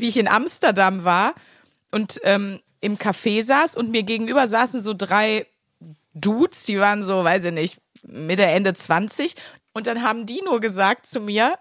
[0.00, 1.34] wie ich in Amsterdam war
[1.90, 5.46] und ähm, im Café saß und mir gegenüber saßen so drei
[6.14, 9.34] Dudes, die waren so, weiß ich nicht, Mitte, Ende 20.
[9.72, 11.58] Und dann haben die nur gesagt zu mir,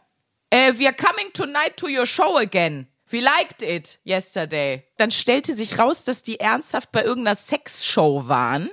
[0.50, 2.88] äh, we are coming tonight to your show again.
[3.10, 4.84] We liked it yesterday.
[4.98, 8.70] Dann stellte sich raus, dass die ernsthaft bei irgendeiner Sexshow waren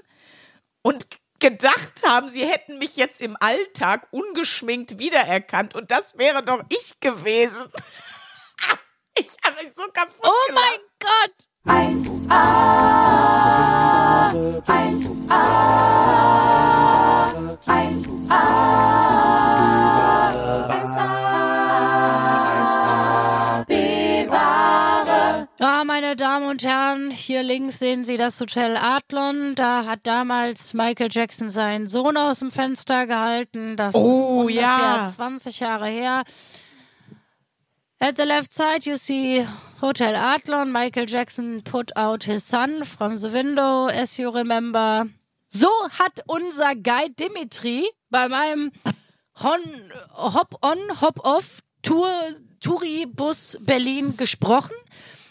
[0.83, 1.07] und
[1.39, 7.01] gedacht haben, sie hätten mich jetzt im Alltag ungeschminkt wiedererkannt und das wäre doch ich
[7.01, 7.65] gewesen.
[9.19, 10.65] ich habe mich so kaputt Oh gelacht.
[10.65, 11.35] mein Gott!
[11.67, 12.31] 1a,
[14.67, 15.43] 1a,
[17.67, 18.41] 1a,
[22.45, 25.49] 1a, bewahre.
[25.61, 29.55] Ja, meine Damen und Herren, hier links sehen Sie das Hotel Adlon.
[29.55, 33.77] Da hat damals Michael Jackson seinen Sohn aus dem Fenster gehalten.
[33.77, 35.05] Das Oh, ist ungefähr ja.
[35.05, 36.25] 20 Jahre her.
[38.05, 39.47] At the left side you see
[39.81, 40.71] Hotel Adlon.
[40.71, 45.09] Michael Jackson put out his son from the window, as you remember.
[45.49, 48.73] So hat unser Guide Dimitri bei meinem
[49.41, 52.13] Hop-on, Hop-off Tour,
[52.61, 54.77] Touribus Berlin gesprochen.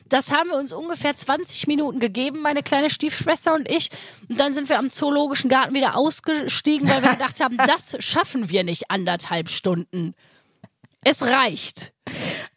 [0.09, 3.91] Das haben wir uns ungefähr 20 Minuten gegeben, meine kleine Stiefschwester und ich.
[4.29, 8.49] Und dann sind wir am Zoologischen Garten wieder ausgestiegen, weil wir gedacht haben, das schaffen
[8.49, 10.16] wir nicht anderthalb Stunden.
[11.03, 11.92] Es reicht.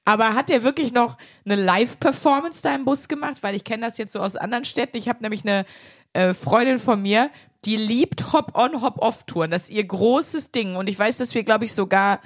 [0.04, 3.42] Aber hat der wirklich noch eine Live-Performance da im Bus gemacht?
[3.42, 4.96] Weil ich kenne das jetzt so aus anderen Städten.
[4.96, 5.66] Ich habe nämlich eine
[6.12, 7.30] äh, Freundin von mir,
[7.64, 9.50] die liebt Hop-on, Hop-off-Touren.
[9.50, 10.76] Das ist ihr großes Ding.
[10.76, 12.20] Und ich weiß, dass wir, glaube ich, sogar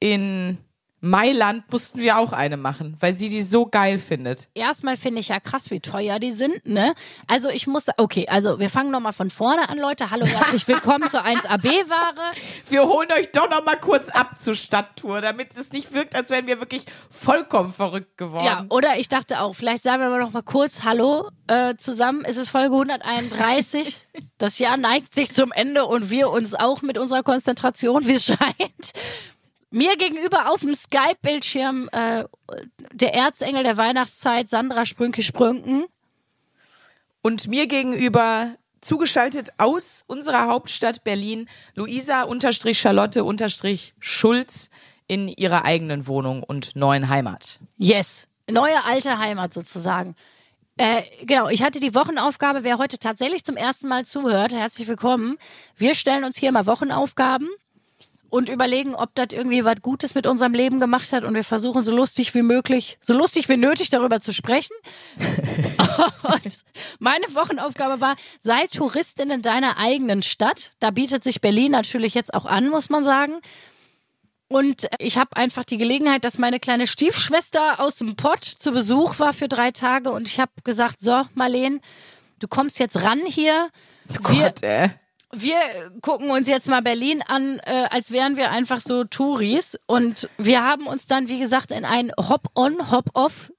[0.00, 0.58] in
[1.06, 4.48] Mailand mussten wir auch eine machen, weil sie die so geil findet.
[4.54, 6.94] Erstmal finde ich ja krass, wie teuer die sind, ne?
[7.26, 10.10] Also ich muss, okay, also wir fangen nochmal von vorne an, Leute.
[10.10, 12.34] Hallo, herzlich willkommen zur 1AB-Ware.
[12.68, 16.30] Wir holen euch doch noch mal kurz ab zur Stadttour, damit es nicht wirkt, als
[16.30, 18.44] wären wir wirklich vollkommen verrückt geworden.
[18.44, 22.24] Ja, oder ich dachte auch, vielleicht sagen wir mal noch mal kurz Hallo äh, zusammen.
[22.24, 24.02] Es ist Folge 131.
[24.38, 28.24] Das Jahr neigt sich zum Ende und wir uns auch mit unserer Konzentration, wie es
[28.24, 28.92] scheint.
[29.76, 32.24] Mir gegenüber auf dem Skype-Bildschirm äh,
[32.94, 35.84] der Erzengel der Weihnachtszeit, Sandra Sprünke-Sprünken.
[37.20, 44.70] Und mir gegenüber zugeschaltet aus unserer Hauptstadt Berlin Luisa unterstrich Charlotte unterstrich Schulz
[45.08, 47.58] in ihrer eigenen Wohnung und neuen Heimat.
[47.76, 48.28] Yes.
[48.50, 50.16] Neue alte Heimat sozusagen.
[50.78, 55.36] Äh, genau, ich hatte die Wochenaufgabe, wer heute tatsächlich zum ersten Mal zuhört, herzlich willkommen.
[55.76, 57.50] Wir stellen uns hier mal Wochenaufgaben
[58.30, 61.84] und überlegen, ob das irgendwie was Gutes mit unserem Leben gemacht hat und wir versuchen
[61.84, 64.74] so lustig wie möglich, so lustig wie nötig darüber zu sprechen.
[65.18, 66.64] und
[66.98, 70.72] meine Wochenaufgabe war, sei Touristin in deiner eigenen Stadt.
[70.80, 73.34] Da bietet sich Berlin natürlich jetzt auch an, muss man sagen.
[74.48, 79.18] Und ich habe einfach die Gelegenheit, dass meine kleine Stiefschwester aus dem Pott zu Besuch
[79.18, 81.80] war für drei Tage und ich habe gesagt, so Marleen,
[82.38, 83.70] du kommst jetzt ran hier.
[84.04, 84.90] Wir, Gott, ey.
[85.32, 85.56] Wir
[86.02, 89.78] gucken uns jetzt mal Berlin an, äh, als wären wir einfach so Touris.
[89.86, 93.52] Und wir haben uns dann, wie gesagt, in ein Hop-on, Hop-off,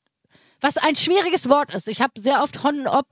[0.61, 1.88] was ein schwieriges Wort ist.
[1.88, 3.07] Ich habe sehr oft Hon-op,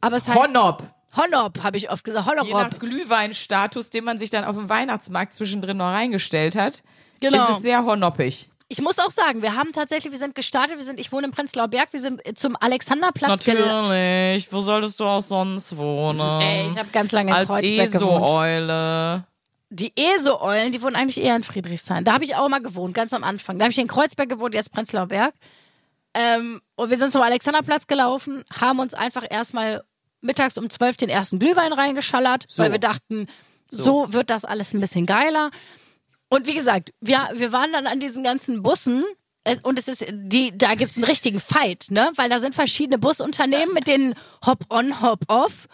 [0.00, 0.82] aber es heißt Honop.
[1.16, 2.26] Honop, habe ich oft gesagt.
[2.26, 2.72] Je Honorop.
[2.72, 6.82] nach Glühweinstatus, den man sich dann auf dem Weihnachtsmarkt zwischendrin noch reingestellt hat,
[7.20, 7.42] Genau.
[7.44, 8.48] ist es sehr honoppig.
[8.70, 11.32] Ich muss auch sagen, wir haben tatsächlich, wir sind gestartet, wir sind, ich wohne im
[11.32, 14.52] Prenzlauer Berg, wir sind zum Alexanderplatz Natürlich.
[14.52, 16.40] Wo solltest du auch sonst wohnen?
[16.42, 18.24] Ey, ich habe ganz lange in Als Kreuzberg gewohnt.
[18.24, 19.24] ESO-Eule.
[19.70, 22.04] Die ESO-Eulen, die wohnen eigentlich eher in Friedrichshain.
[22.04, 23.58] Da habe ich auch mal gewohnt, ganz am Anfang.
[23.58, 25.34] Da habe ich in Kreuzberg gewohnt, jetzt Prenzlauer Berg.
[26.12, 29.82] Ähm, und wir sind zum Alexanderplatz gelaufen, haben uns einfach erstmal
[30.20, 33.28] mittags um 12 den ersten Glühwein reingeschallert, weil wir dachten,
[33.70, 34.12] so.
[34.12, 35.50] wird das alles ein bisschen geiler.
[36.28, 39.04] Und wie gesagt, wir, wir waren dann an diesen ganzen Bussen
[39.44, 42.10] äh, und es ist die, da gibt's einen richtigen Fight, ne?
[42.16, 45.68] Weil da sind verschiedene Busunternehmen mit den Hop-on, Hop-off.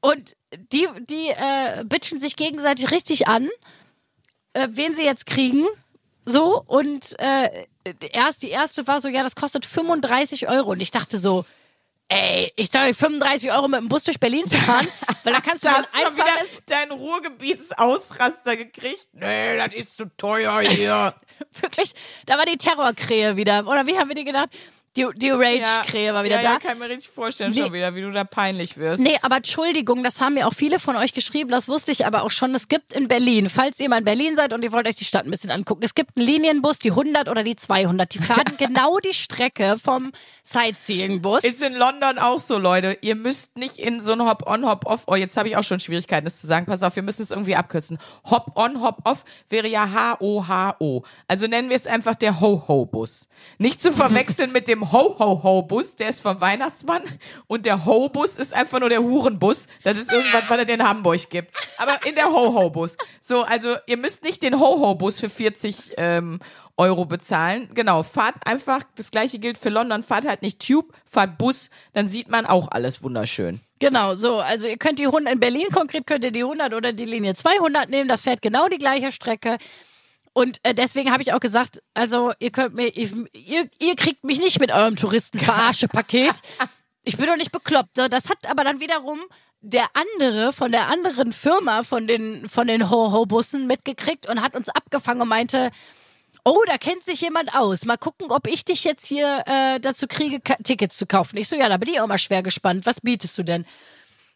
[0.00, 0.36] Und
[0.72, 3.48] die, die äh, bitchen sich gegenseitig richtig an,
[4.52, 5.64] äh, wen sie jetzt kriegen.
[6.26, 7.66] So, und äh,
[8.12, 10.72] erst die erste war so, ja, das kostet 35 Euro.
[10.72, 11.44] Und ich dachte so,
[12.08, 14.86] ey, ich sage 35 Euro mit dem Bus durch Berlin zu fahren,
[15.24, 19.08] weil da kannst du Du dann hast schon wieder deinen Ruhrgebietsausraster gekriegt.
[19.12, 21.14] Nee, das ist zu teuer hier.
[21.60, 21.92] wirklich,
[22.26, 23.66] da war die Terrorkrähe wieder.
[23.66, 24.50] Oder wie haben wir die gedacht?
[24.96, 26.52] Die, die Rage-Krähe war wieder ja, da.
[26.52, 27.62] Ja, kann ich mir richtig vorstellen Nee.
[27.62, 29.02] schon wieder, wie du da peinlich wirst.
[29.02, 32.22] Nee, aber Entschuldigung, das haben mir auch viele von euch geschrieben, das wusste ich aber
[32.22, 32.54] auch schon.
[32.54, 35.04] Es gibt in Berlin, falls ihr mal in Berlin seid und ihr wollt euch die
[35.04, 38.14] Stadt ein bisschen angucken, es gibt einen Linienbus, die 100 oder die 200.
[38.14, 40.12] Die fahren genau die Strecke vom
[40.44, 41.42] Sightseeing-Bus.
[41.42, 42.96] Ist in London auch so, Leute.
[43.00, 45.04] Ihr müsst nicht in so ein Hop-on, Hop-off.
[45.08, 46.66] Oh, jetzt habe ich auch schon Schwierigkeiten, das zu sagen.
[46.66, 47.98] Pass auf, wir müssen es irgendwie abkürzen.
[48.30, 51.02] Hop-on, Hop-off wäre ja H-O-H-O.
[51.26, 53.28] Also nennen wir es einfach der Ho-Ho-Bus.
[53.58, 57.02] Nicht zu verwechseln mit dem Ho-Ho-Ho-Bus, der ist vom Weihnachtsmann.
[57.46, 59.68] Und der Ho-Bus ist einfach nur der Hurenbus.
[59.82, 61.54] Das ist irgendwas, was es in Hamburg gibt.
[61.78, 62.96] Aber in der Ho-Ho-Bus.
[63.20, 66.40] So, also ihr müsst nicht den Ho-Ho-Bus für 40 ähm,
[66.76, 67.68] Euro bezahlen.
[67.74, 72.08] Genau, fahrt einfach, das gleiche gilt für London, fahrt halt nicht Tube, fahrt Bus, dann
[72.08, 73.60] sieht man auch alles wunderschön.
[73.78, 74.38] Genau, so.
[74.38, 77.34] Also ihr könnt die 100, in Berlin konkret könnt ihr die 100 oder die Linie
[77.34, 78.08] 200 nehmen.
[78.08, 79.58] Das fährt genau die gleiche Strecke.
[80.34, 84.40] Und äh, deswegen habe ich auch gesagt, also ihr könnt mir, ihr, ihr, kriegt mich
[84.40, 86.34] nicht mit eurem Touristenverarsche-Paket.
[87.04, 87.94] Ich bin doch nicht bekloppt.
[87.94, 89.20] So, das hat aber dann wiederum
[89.60, 94.68] der andere von der anderen Firma von den von den Ho-Ho-Bussen mitgekriegt und hat uns
[94.68, 95.70] abgefangen und meinte,
[96.44, 97.84] oh, da kennt sich jemand aus.
[97.84, 101.36] Mal gucken, ob ich dich jetzt hier äh, dazu kriege, Tickets zu kaufen.
[101.36, 102.86] Ich so, ja, da bin ich auch mal schwer gespannt.
[102.86, 103.64] Was bietest du denn?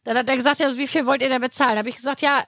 [0.05, 1.73] Dann hat er gesagt, ja, wie viel wollt ihr denn bezahlen?
[1.73, 2.45] Da habe ich gesagt, ja,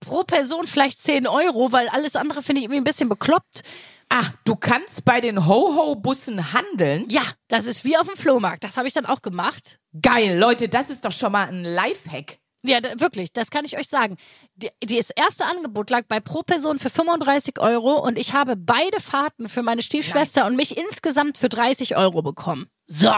[0.00, 3.62] pro Person vielleicht 10 Euro, weil alles andere finde ich irgendwie ein bisschen bekloppt.
[4.08, 7.06] Ah, du kannst bei den Ho-Ho-Bussen handeln?
[7.08, 8.62] Ja, das ist wie auf dem Flohmarkt.
[8.64, 9.78] Das habe ich dann auch gemacht.
[10.02, 12.38] Geil, Leute, das ist doch schon mal ein Lifehack.
[12.64, 14.16] Ja, da, wirklich, das kann ich euch sagen.
[14.54, 18.54] Die, die- das erste Angebot lag bei pro Person für 35 Euro und ich habe
[18.56, 22.66] beide Fahrten für meine Stiefschwester und mich insgesamt für 30 Euro bekommen.
[22.86, 23.12] So.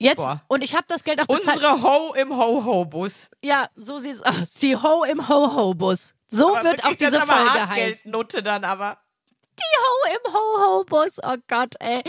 [0.00, 0.42] Jetzt, Boah.
[0.46, 1.56] und ich habe das Geld auch bezahlt.
[1.56, 3.30] Unsere Ho im Ho-Ho-Bus.
[3.42, 4.52] Ja, so sieht's aus.
[4.62, 6.14] Die Ho im Ho-Ho-Bus.
[6.28, 7.68] So Aber wird auch kriegt das diese aber Folge heißen.
[7.70, 8.98] Hartgeldnote dann aber.
[9.58, 11.18] Die Ho im Ho-Ho-Bus.
[11.24, 12.02] Oh Gott, ey.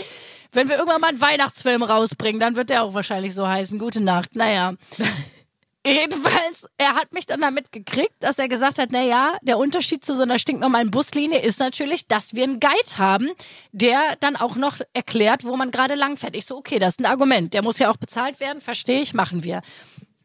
[0.52, 3.78] Wenn wir irgendwann mal einen Weihnachtsfilm rausbringen, dann wird der auch wahrscheinlich so heißen.
[3.78, 4.36] Gute Nacht.
[4.36, 4.74] Naja.
[5.86, 10.04] Jedenfalls, er hat mich dann damit gekriegt, dass er gesagt hat, na ja, der Unterschied
[10.04, 13.30] zu so einer stinknormalen Buslinie ist natürlich, dass wir einen Guide haben,
[13.72, 16.36] der dann auch noch erklärt, wo man gerade langfährt.
[16.36, 17.54] Ich so, okay, das ist ein Argument.
[17.54, 19.62] Der muss ja auch bezahlt werden, verstehe ich, machen wir.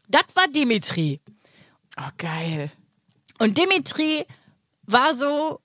[0.10, 1.22] Das war Dimitri.
[1.98, 2.70] Oh, geil.
[3.40, 4.26] Und Dimitri
[4.84, 5.62] war so,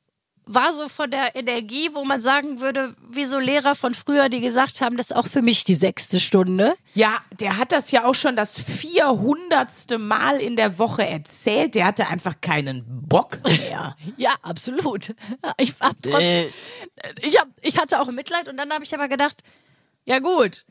[0.53, 4.41] war so von der Energie, wo man sagen würde, wie so Lehrer von früher, die
[4.41, 6.75] gesagt haben, das ist auch für mich die sechste Stunde.
[6.95, 11.75] Ja, der hat das ja auch schon das vierhundertste Mal in der Woche erzählt.
[11.75, 13.97] Der hatte einfach keinen Bock mehr.
[14.17, 15.15] Ja, absolut.
[15.59, 16.49] Ich hab trotzdem, Äh.
[17.23, 19.43] ich hab, ich hatte auch Mitleid und dann habe ich aber gedacht,
[20.05, 20.65] ja gut,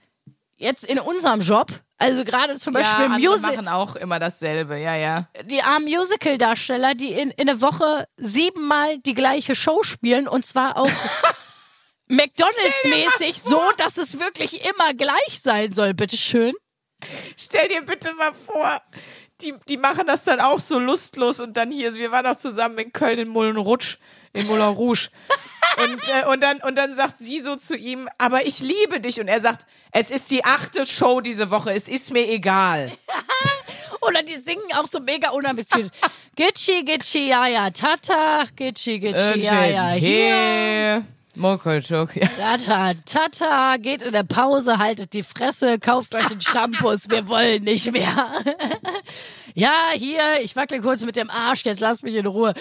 [0.58, 4.78] jetzt in unserem Job, also gerade zum ja, Beispiel andere Music, machen auch immer dasselbe.
[4.78, 5.28] Ja, ja.
[5.44, 10.78] die armen Musical-Darsteller, die in, in einer Woche siebenmal die gleiche Show spielen und zwar
[10.78, 10.90] auch
[12.08, 16.54] McDonalds-mäßig, so dass es wirklich immer gleich sein soll, bitteschön.
[17.38, 18.82] Stell dir bitte mal vor,
[19.42, 22.78] die, die machen das dann auch so lustlos und dann hier, wir waren auch zusammen
[22.78, 23.98] in Köln in Mullenrutsch,
[24.34, 25.10] in Moulin Rouge.
[25.84, 29.20] Und, äh, und, dann, und dann sagt sie so zu ihm, aber ich liebe dich.
[29.20, 32.92] Und er sagt, es ist die achte Show diese Woche, es ist mir egal.
[34.02, 35.94] Oder die singen auch so mega unambitioniert.
[36.36, 40.36] Gitschi, Gitschi, ja, ja, Tata, Gitschi, Gitschi, ja, ja, hier.
[40.36, 41.02] Hey,
[41.36, 42.28] Mokochok, ja.
[42.28, 47.64] Tata, Tata, geht in der Pause, haltet die Fresse, kauft euch den Shampoos, wir wollen
[47.64, 48.32] nicht mehr.
[49.54, 52.54] ja, hier, ich wackle kurz mit dem Arsch, jetzt lasst mich in Ruhe.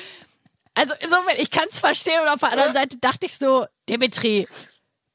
[0.79, 4.47] Also insofern, ich kann es verstehen und auf der anderen Seite dachte ich so, Dimitri,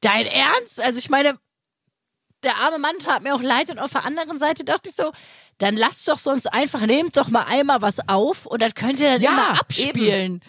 [0.00, 0.78] dein Ernst?
[0.78, 1.38] Also ich meine,
[2.42, 5.12] der arme Mann tat mir auch leid und auf der anderen Seite dachte ich so,
[5.58, 9.12] dann lasst doch sonst einfach, nehmt doch mal einmal was auf und dann könnt ihr
[9.12, 10.42] das Ja, immer abspielen.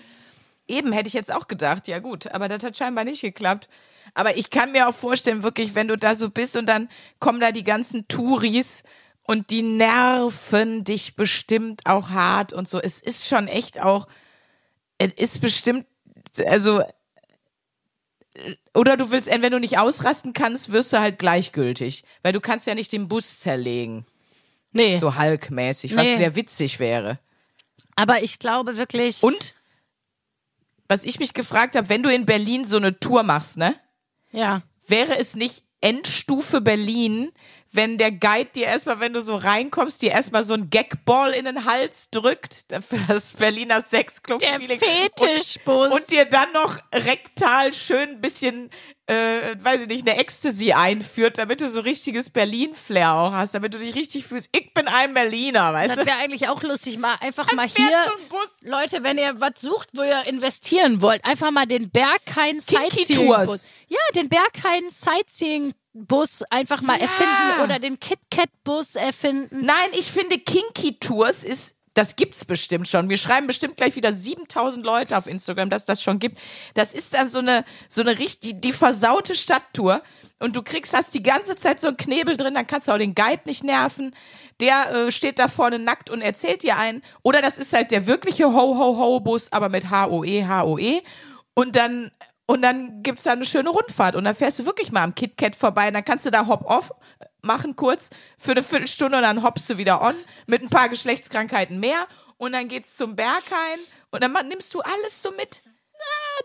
[0.68, 3.70] Eben hätte ich jetzt auch gedacht, ja gut, aber das hat scheinbar nicht geklappt.
[4.16, 7.40] Aber ich kann mir auch vorstellen, wirklich, wenn du da so bist und dann kommen
[7.40, 8.84] da die ganzen Touris
[9.24, 12.80] und die nerven dich bestimmt auch hart und so.
[12.80, 14.08] Es ist schon echt auch,
[14.98, 15.86] es ist bestimmt,
[16.46, 16.84] also,
[18.74, 22.68] oder du willst, wenn du nicht ausrasten kannst, wirst du halt gleichgültig, weil du kannst
[22.68, 24.06] ja nicht den Bus zerlegen,
[24.72, 26.18] Nee, so Hulk-mäßig, was Nee.
[26.18, 27.18] sehr witzig wäre.
[27.96, 29.54] aber ich glaube wirklich, Und
[30.90, 33.76] was ich mich gefragt habe, wenn du in Berlin so eine Tour machst, ne?
[34.32, 34.62] ja.
[34.88, 37.32] Wäre es nicht Endstufe Berlin,
[37.76, 41.46] wenn der Guide dir erstmal, wenn du so reinkommst, dir erstmal so ein Gagball in
[41.46, 44.40] den Hals drückt, für das Berliner Sexclub.
[44.40, 44.60] Der.
[44.60, 45.88] Fetischbus.
[45.88, 48.70] Und, und dir dann noch rektal schön ein bisschen,
[49.08, 53.74] äh, weiß ich nicht, eine Ecstasy einführt, damit du so richtiges Berlin-Flair auch hast, damit
[53.74, 54.50] du dich richtig fühlst.
[54.52, 56.06] Ich bin ein Berliner, weißt Das du?
[56.06, 57.86] wäre eigentlich auch lustig, mal einfach mal hier.
[58.06, 58.58] so ein Bus.
[58.62, 63.28] Leute, wenn ihr was sucht, wo ihr investieren wollt, einfach mal den Berghain Sightseeing.
[63.28, 63.68] Bus.
[63.88, 67.04] Ja, den Berghain Sightseeing Bus einfach mal Ja.
[67.04, 69.66] erfinden oder den KitKat-Bus erfinden.
[69.66, 73.08] Nein, ich finde Kinky Tours ist, das gibt's bestimmt schon.
[73.08, 76.38] Wir schreiben bestimmt gleich wieder 7000 Leute auf Instagram, dass das schon gibt.
[76.74, 80.04] Das ist dann so eine, so eine richtig, die versaute Stadttour.
[80.40, 82.98] Und du kriegst, hast die ganze Zeit so einen Knebel drin, dann kannst du auch
[82.98, 84.14] den Guide nicht nerven.
[84.60, 87.02] Der äh, steht da vorne nackt und erzählt dir einen.
[87.24, 91.02] Oder das ist halt der wirkliche Ho-Ho-Ho-Bus, aber mit H-O-E, H-O-E.
[91.54, 92.12] Und dann,
[92.48, 94.16] und dann gibt's da eine schöne Rundfahrt.
[94.16, 95.88] Und dann fährst du wirklich mal am KitKat vorbei.
[95.88, 96.92] Und dann kannst du da Hop-Off
[97.42, 100.16] machen kurz für eine Viertelstunde und dann hoppst du wieder on
[100.48, 102.08] mit ein paar Geschlechtskrankheiten mehr.
[102.38, 103.80] Und dann geht's zum Berghain.
[104.12, 105.62] Und dann nimmst du alles so mit.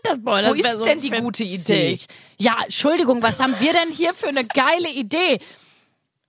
[0.03, 1.23] Das, boah, Wo das wär ist so denn die witzig.
[1.23, 1.99] gute Idee?
[2.37, 5.39] Ja, Entschuldigung, was haben wir denn hier für eine geile Idee?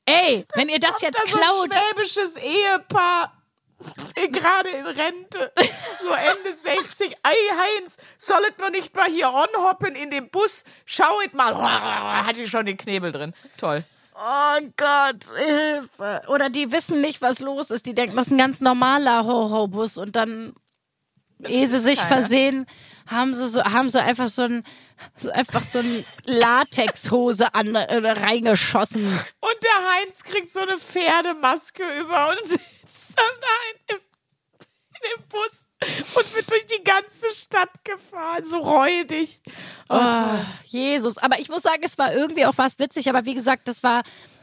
[0.04, 3.41] Ey, wenn ihr das jetzt Da so ein klaut, schwäbisches Ehepaar.
[4.32, 5.52] Gerade in Rente,
[6.00, 7.16] so Ende 60.
[7.22, 7.34] Ei,
[7.78, 10.64] Heinz, sollet man nicht mal hier onhoppen in den Bus?
[10.84, 11.54] Schauet mal.
[12.26, 13.34] Hat die schon den Knebel drin.
[13.58, 13.84] Toll.
[14.14, 16.22] oh Gott, Hilfe.
[16.28, 17.86] Oder die wissen nicht, was los ist.
[17.86, 20.54] Die denken, das ist ein ganz normaler Ho-Ho-Bus und dann,
[21.46, 22.20] ehe sie sich keiner.
[22.20, 22.66] versehen,
[23.06, 24.64] haben sie so, haben sie einfach so ein,
[25.32, 29.04] einfach so ein Latexhose an, äh, reingeschossen.
[29.04, 32.60] Und der Heinz kriegt so eine Pferdemaske über und
[33.12, 34.02] sitzt dann da in dem,
[34.94, 35.66] in dem Bus
[36.16, 39.40] und wird durch die ganze Stadt gefahren, so räudig.
[39.88, 41.18] Oh, Oh, Jesus.
[41.18, 44.02] Aber ich muss sagen, es war irgendwie auch was witzig, aber wie gesagt, das war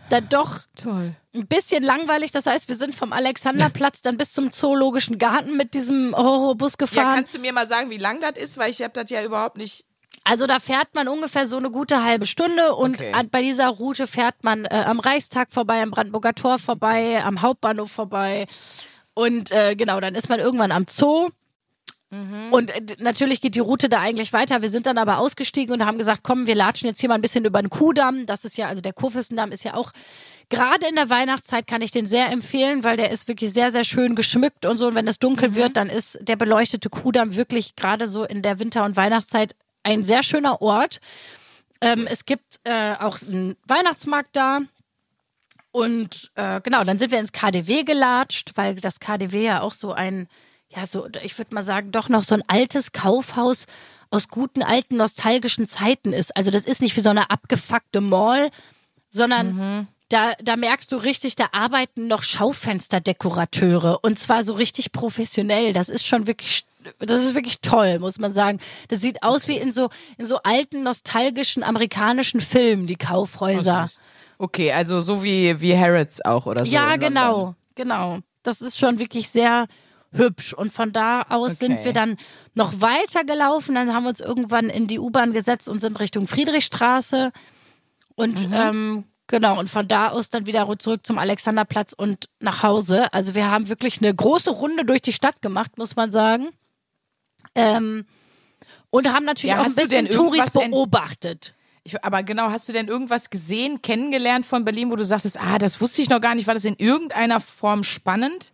[0.09, 1.15] dann doch toll.
[1.35, 2.31] ein bisschen langweilig.
[2.31, 6.77] Das heißt, wir sind vom Alexanderplatz dann bis zum Zoologischen Garten mit diesem Horrorbus Ja,
[6.77, 7.15] gefahren.
[7.15, 8.57] kannst du mir mal sagen, wie lang das ist?
[8.57, 9.85] Weil ich habe das ja überhaupt nicht.
[10.29, 13.11] Also da fährt man ungefähr so eine gute halbe Stunde und Okay.
[13.13, 17.41] an- bei dieser Route fährt man äh, am Reichstag vorbei, am Brandenburger Tor vorbei, am
[17.41, 18.45] Hauptbahnhof vorbei
[19.13, 21.29] und äh, genau, dann ist man irgendwann am Zoo.
[22.49, 24.63] Und äh, natürlich geht die Route da eigentlich weiter.
[24.63, 27.21] Wir sind dann aber ausgestiegen und haben gesagt, komm, wir latschen jetzt hier mal ein
[27.21, 28.25] bisschen über den Kuhdamm.
[28.25, 29.91] Das ist ja, also der Kurfürstendamm ist ja auch,
[30.49, 33.83] gerade in der Weihnachtszeit kann ich den sehr empfehlen, weil der ist wirklich sehr, sehr
[33.83, 34.87] schön geschmückt und so.
[34.87, 38.57] Und wenn es dunkel wird, dann ist der beleuchtete Kuhdamm wirklich gerade so in der
[38.57, 39.53] Winter- und Weihnachtszeit
[39.89, 40.99] ein sehr schöner Ort.
[41.81, 44.59] Ähm, es gibt äh, auch einen Weihnachtsmarkt da.
[45.71, 49.93] Und äh, genau, dann sind wir ins KDW gelatscht, weil das KDW ja auch so
[49.93, 50.27] ein,
[50.69, 53.65] ja, so, ich würde mal sagen, doch noch so ein altes Kaufhaus
[54.09, 56.35] aus guten alten nostalgischen Zeiten ist.
[56.35, 58.49] Also das ist nicht wie so eine abgefuckte Mall,
[59.11, 65.73] sondern da, da merkst du richtig, da arbeiten noch Schaufensterdekorateure und zwar so richtig professionell.
[65.73, 66.65] Das ist schon wirklich,
[66.99, 68.59] das ist wirklich toll, muss man sagen.
[68.87, 73.87] Das sieht aus wie in so, in so alten nostalgischen amerikanischen Filmen, die Kaufhäuser.
[74.37, 76.71] Okay, also so wie, wie Harrods auch oder so.
[76.73, 77.09] Ja, in London.
[77.09, 78.19] genau, genau.
[78.43, 79.67] Das ist schon wirklich sehr
[80.11, 80.53] hübsch.
[80.53, 81.65] Und von da aus Okay.
[81.65, 82.17] sind wir dann
[82.53, 83.75] noch weiter gelaufen.
[83.75, 87.31] Dann haben wir uns irgendwann in die U-Bahn gesetzt und sind Richtung Friedrichstraße.
[88.15, 93.11] Und ähm, genau, und von da aus dann wieder zurück zum Alexanderplatz und nach Hause.
[93.13, 96.49] Also wir haben wirklich eine große Runde durch die Stadt gemacht, muss man sagen.
[97.59, 98.05] Ähm,
[98.89, 101.53] und haben natürlich Ja, auch ein bisschen Touris beobachtet.
[101.83, 105.57] Ich, aber genau, hast du denn irgendwas gesehen, kennengelernt von Berlin, wo du sagtest, ah,
[105.57, 108.51] das wusste ich noch gar nicht, war das in irgendeiner Form spannend?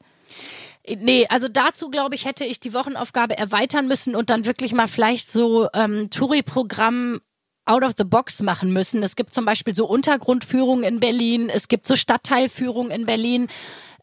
[0.87, 4.87] Nee, also dazu glaube ich, hätte ich die Wochenaufgabe erweitern müssen und dann wirklich mal
[4.87, 7.21] vielleicht so ähm, Touri-Programm
[7.65, 9.01] out of the box machen müssen.
[9.01, 13.47] Es gibt zum Beispiel so Untergrundführungen in Berlin, es gibt so Stadtteilführungen in Berlin.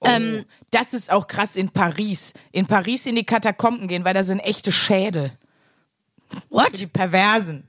[0.04, 2.34] Ähm, Das ist auch krass in Paris.
[2.50, 5.32] In Paris in die Katakomben gehen, weil da sind echte Schädel.
[6.48, 6.78] what?
[6.80, 7.68] Die Perversen.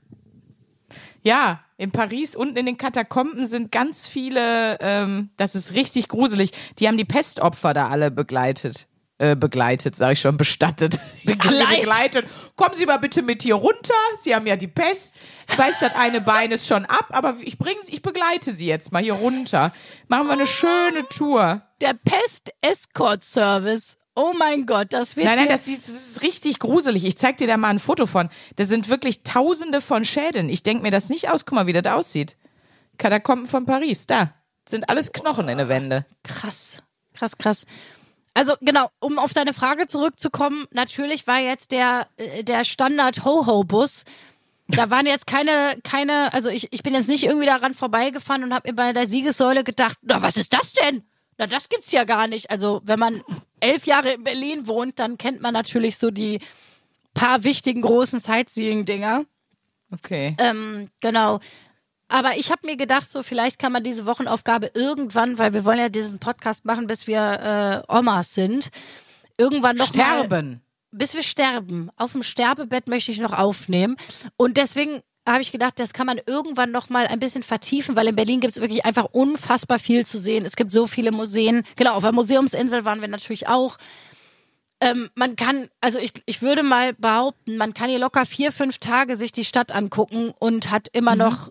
[1.22, 6.50] Ja, in Paris unten in den Katakomben sind ganz viele, ähm, das ist richtig gruselig.
[6.78, 8.86] Die haben die Pestopfer da alle begleitet.
[9.18, 10.98] Äh, begleitet, sage ich schon, bestattet.
[11.24, 12.26] Begleit- begleitet.
[12.56, 13.94] Kommen Sie mal bitte mit hier runter.
[14.16, 15.20] Sie haben ja die Pest.
[15.48, 18.90] Ich weiß, das eine Bein ist schon ab, aber ich bringe, ich begleite Sie jetzt
[18.90, 19.72] mal hier runter.
[20.08, 21.62] Machen wir eine schöne Tour.
[21.80, 23.96] Der Pest-Escort-Service.
[24.16, 27.04] Oh mein Gott, das wird Nein, nein, das ist, das ist richtig gruselig.
[27.04, 28.28] Ich zeig dir da mal ein Foto von.
[28.56, 30.48] Da sind wirklich tausende von Schädeln.
[30.48, 31.44] Ich denk mir das nicht aus.
[31.46, 32.36] Guck mal, wie das aussieht.
[32.98, 34.32] Katakomben von Paris, da.
[34.68, 36.06] Sind alles Knochen in der Wände.
[36.22, 36.80] Krass,
[37.12, 37.66] krass, krass.
[38.34, 44.04] Also genau, um auf deine Frage zurückzukommen, natürlich war jetzt der, äh, der Standard-Ho-Ho-Bus.
[44.68, 48.52] Da waren jetzt keine, keine, also ich, ich bin jetzt nicht irgendwie daran vorbeigefahren und
[48.52, 51.04] habe mir bei der Siegessäule gedacht, na, was ist das denn?
[51.38, 52.50] Na, das gibt's ja gar nicht.
[52.50, 53.22] Also, wenn man
[53.60, 56.40] elf Jahre in Berlin wohnt, dann kennt man natürlich so die
[57.12, 59.24] paar wichtigen großen Sightseeing-Dinger.
[59.92, 60.36] Okay.
[60.38, 61.40] Ähm, genau.
[62.08, 65.78] Aber ich habe mir gedacht, so vielleicht kann man diese Wochenaufgabe irgendwann, weil wir wollen
[65.78, 68.70] ja diesen Podcast machen, bis wir äh, Omas sind,
[69.38, 70.60] irgendwann noch mal, Sterben.
[70.90, 71.90] bis wir sterben.
[71.96, 73.96] Auf dem Sterbebett möchte ich noch aufnehmen.
[74.36, 78.06] Und deswegen habe ich gedacht, das kann man irgendwann noch mal ein bisschen vertiefen, weil
[78.08, 80.44] in Berlin gibt es wirklich einfach unfassbar viel zu sehen.
[80.44, 81.64] Es gibt so viele Museen.
[81.76, 83.78] Genau, auf der Museumsinsel waren wir natürlich auch.
[84.80, 88.76] Ähm, man kann, also ich, ich würde mal behaupten, man kann hier locker vier, fünf
[88.78, 91.18] Tage sich die Stadt angucken und hat immer Mhm.
[91.18, 91.48] noch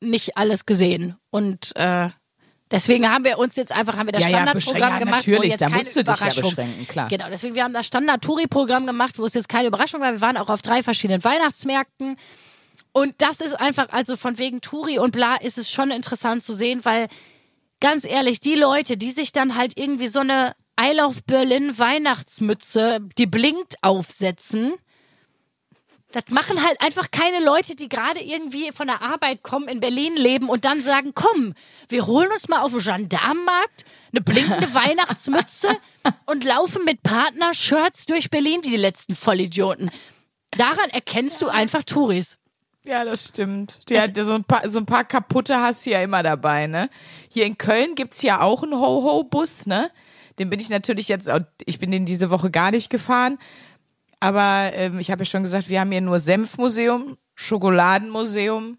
[0.00, 1.16] nicht alles gesehen.
[1.30, 2.10] Und äh,
[2.70, 4.98] deswegen haben wir uns jetzt einfach, haben wir das Ja, ja, Standardprogramm beschränken.
[4.98, 7.08] Ja, gemacht, wo natürlich, jetzt da keine musst du dich ja beschränken, klar.
[7.08, 10.12] Genau, deswegen wir haben das Standard-Touri-Programm gemacht, wo es jetzt keine Überraschung war.
[10.12, 12.16] Wir waren auch auf drei verschiedenen Weihnachtsmärkten.
[12.92, 16.54] Und das ist einfach, also von wegen Touri und bla, ist es schon interessant zu
[16.54, 17.08] sehen, weil
[17.80, 23.00] ganz ehrlich, die Leute, die sich dann halt irgendwie so eine I Love Berlin Weihnachtsmütze,
[23.18, 24.74] die blinkt, aufsetzen,
[26.16, 30.16] das machen halt einfach keine Leute, die gerade irgendwie von der Arbeit kommen, in Berlin
[30.16, 31.52] leben und dann sagen, komm,
[31.90, 35.76] wir holen uns mal auf den Gendarmenmarkt eine blinkende Weihnachtsmütze
[36.24, 39.90] und laufen mit Partner-Shirts durch Berlin wie die letzten Vollidioten.
[40.52, 42.38] Daran erkennst du einfach Touris.
[42.84, 43.80] Ja, das stimmt.
[43.90, 46.88] Ja, so, ein paar, so ein paar kaputte hast du ja immer dabei, ne?
[47.28, 49.90] Hier in Köln gibt's ja auch einen Ho-Ho-Bus, ne?
[50.38, 51.30] Den bin ich natürlich jetzt,
[51.66, 53.38] ich bin den diese Woche gar nicht gefahren.
[54.26, 58.76] Aber ähm, ich habe ja schon gesagt, wir haben hier nur Senfmuseum, Schokoladenmuseum.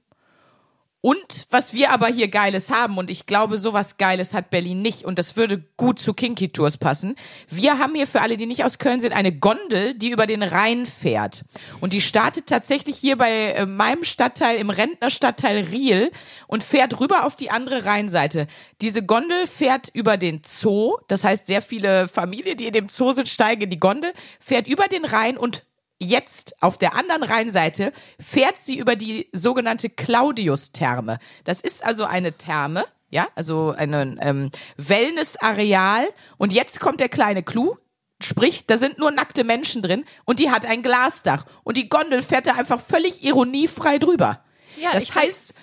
[1.07, 5.05] Und was wir aber hier Geiles haben, und ich glaube, sowas Geiles hat Berlin nicht,
[5.05, 7.15] und das würde gut zu Kinky Tours passen.
[7.47, 10.43] Wir haben hier für alle, die nicht aus Köln sind, eine Gondel, die über den
[10.43, 11.45] Rhein fährt.
[11.79, 16.11] Und die startet tatsächlich hier bei äh, meinem Stadtteil, im Rentnerstadtteil Riel,
[16.45, 18.45] und fährt rüber auf die andere Rheinseite.
[18.81, 23.13] Diese Gondel fährt über den Zoo, das heißt, sehr viele Familien, die in dem Zoo
[23.13, 24.11] sind, steigen in die Gondel,
[24.41, 25.63] fährt über den Rhein und
[25.99, 31.17] Jetzt auf der anderen Rheinseite fährt sie über die sogenannte Claudius-Therme.
[31.43, 36.07] Das ist also eine Therme, ja, also ein ähm, Wellness-Areal.
[36.37, 37.77] Und jetzt kommt der kleine Clou.
[38.21, 41.45] Sprich, da sind nur nackte Menschen drin und die hat ein Glasdach.
[41.63, 44.43] Und die Gondel fährt da einfach völlig ironiefrei drüber.
[44.79, 45.53] Ja, das heißt,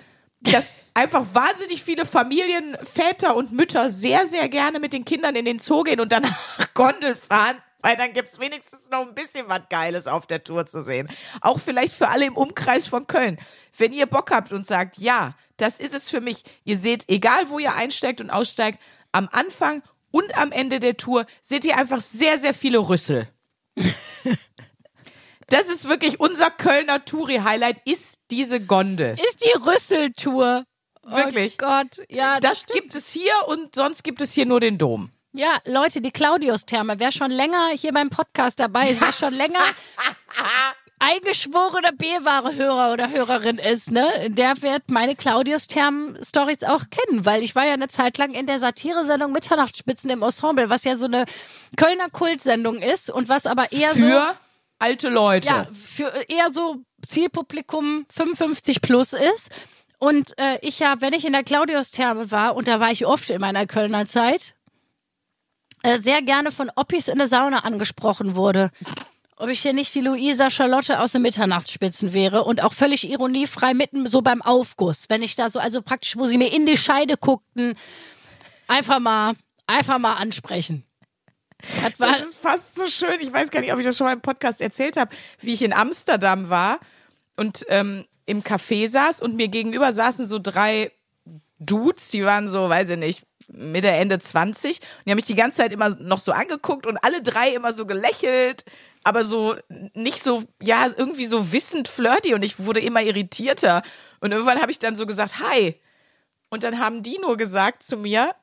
[0.40, 5.44] dass einfach wahnsinnig viele Familien, Väter und Mütter sehr, sehr gerne mit den Kindern in
[5.44, 9.60] den Zoo gehen und danach Gondel fahren, weil dann gibt's wenigstens noch ein bisschen was
[9.68, 11.06] Geiles auf der Tour zu sehen.
[11.42, 13.38] Auch vielleicht für alle im Umkreis von Köln.
[13.76, 17.50] Wenn ihr Bock habt und sagt, ja, das ist es für mich, ihr seht, egal
[17.50, 18.80] wo ihr einsteigt und aussteigt,
[19.12, 23.28] am Anfang und am Ende der Tour seht ihr einfach sehr, sehr viele Rüssel.
[25.48, 29.14] Das ist wirklich unser Kölner Touri-Highlight, ist diese Gondel.
[29.28, 30.64] Ist die Rüsseltour.
[31.02, 31.58] Wirklich.
[31.60, 34.78] Oh Gott, ja, das, Das gibt es hier und sonst gibt es hier nur den
[34.78, 35.10] Dom.
[35.36, 39.58] Ja, Leute, die Claudius-Therme, wer schon länger hier beim Podcast dabei ist, wer schon länger
[41.00, 47.66] eingeschworene B-Ware-Hörer oder Hörerin ist, ne, der wird meine Claudius-Thermen-Stories auch kennen, weil ich war
[47.66, 51.24] ja eine Zeit lang in der Satiresendung Mitternachtsspitzen im Ensemble, was ja so eine
[51.76, 54.36] Kölner Kultsendung ist und was aber eher so Für
[54.78, 55.48] alte Leute.
[55.48, 59.50] ja, für eher so Zielpublikum 55 plus ist.
[59.98, 63.30] Und äh, ich ja, wenn ich in der Claudius-Therme war, und da war ich oft
[63.30, 64.54] in meiner Kölner Zeit,
[65.84, 68.70] äh, sehr gerne von Oppis in der Sauna angesprochen wurde.
[69.36, 73.74] Ob ich hier nicht die Luisa Charlotte aus den Mitternachtsspitzen wäre und auch völlig ironiefrei
[73.74, 76.78] mitten so beim Aufguss, wenn ich da so, also praktisch, wo sie mir in die
[76.78, 77.74] Scheide guckten,
[78.66, 79.34] einfach mal,
[79.66, 80.84] einfach mal ansprechen.
[81.82, 83.20] Das war, Das ist fast so schön.
[83.20, 85.62] Ich weiß gar nicht, ob ich das schon mal im Podcast erzählt habe, wie ich
[85.62, 86.78] in Amsterdam war
[87.36, 90.92] und ähm, im Café saß und mir gegenüber saßen so drei
[91.58, 95.34] Dudes, die waren so, weiß ich nicht, Mitte, Ende 20 und die haben mich die
[95.34, 98.64] ganze Zeit immer noch so angeguckt und alle drei immer so gelächelt,
[99.02, 99.56] aber so
[99.94, 103.82] nicht so, ja, irgendwie so wissend flirty und ich wurde immer irritierter
[104.20, 105.80] und irgendwann habe ich dann so gesagt, hi.
[106.48, 108.34] Und dann haben die nur gesagt zu mir,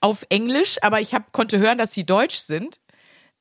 [0.00, 2.80] auf Englisch, aber ich hab, konnte hören, dass sie deutsch sind.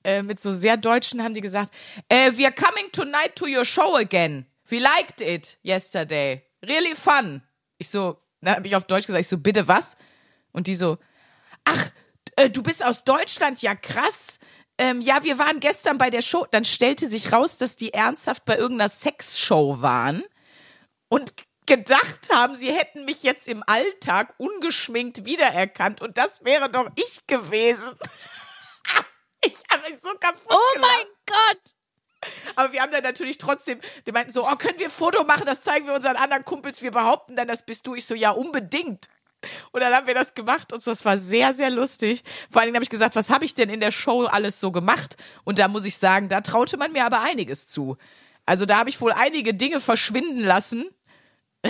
[0.03, 1.71] Äh, mit so sehr deutschen haben die gesagt,
[2.09, 4.45] äh, we are coming tonight to your show again.
[4.67, 6.41] We liked it yesterday.
[6.65, 7.43] Really fun.
[7.77, 9.97] Ich so, dann habe ich auf Deutsch gesagt, ich so, bitte was?
[10.51, 10.97] Und die so,
[11.65, 11.91] ach,
[12.35, 14.39] äh, du bist aus Deutschland, ja krass.
[14.77, 16.47] Ähm, ja, wir waren gestern bei der Show.
[16.49, 20.23] Dann stellte sich raus, dass die ernsthaft bei irgendeiner Sexshow waren
[21.09, 21.33] und
[21.67, 27.27] gedacht haben, sie hätten mich jetzt im Alltag ungeschminkt wiedererkannt und das wäre doch ich
[27.27, 27.95] gewesen.
[29.45, 30.91] ich habe mich so kaputt oh gelacht.
[30.91, 31.75] mein Gott!
[32.55, 35.45] Aber wir haben dann natürlich trotzdem, die meinten so, oh, können wir ein Foto machen,
[35.45, 37.95] das zeigen wir unseren anderen Kumpels, wir behaupten dann, das bist du.
[37.95, 39.07] Ich so, ja, unbedingt.
[39.71, 42.23] Und dann haben wir das gemacht und das war sehr, sehr lustig.
[42.49, 44.71] Vor allen Dingen habe ich gesagt, was habe ich denn in der Show alles so
[44.71, 45.17] gemacht?
[45.43, 47.97] Und da muss ich sagen, da traute man mir aber einiges zu.
[48.45, 50.85] Also da habe ich wohl einige Dinge verschwinden lassen.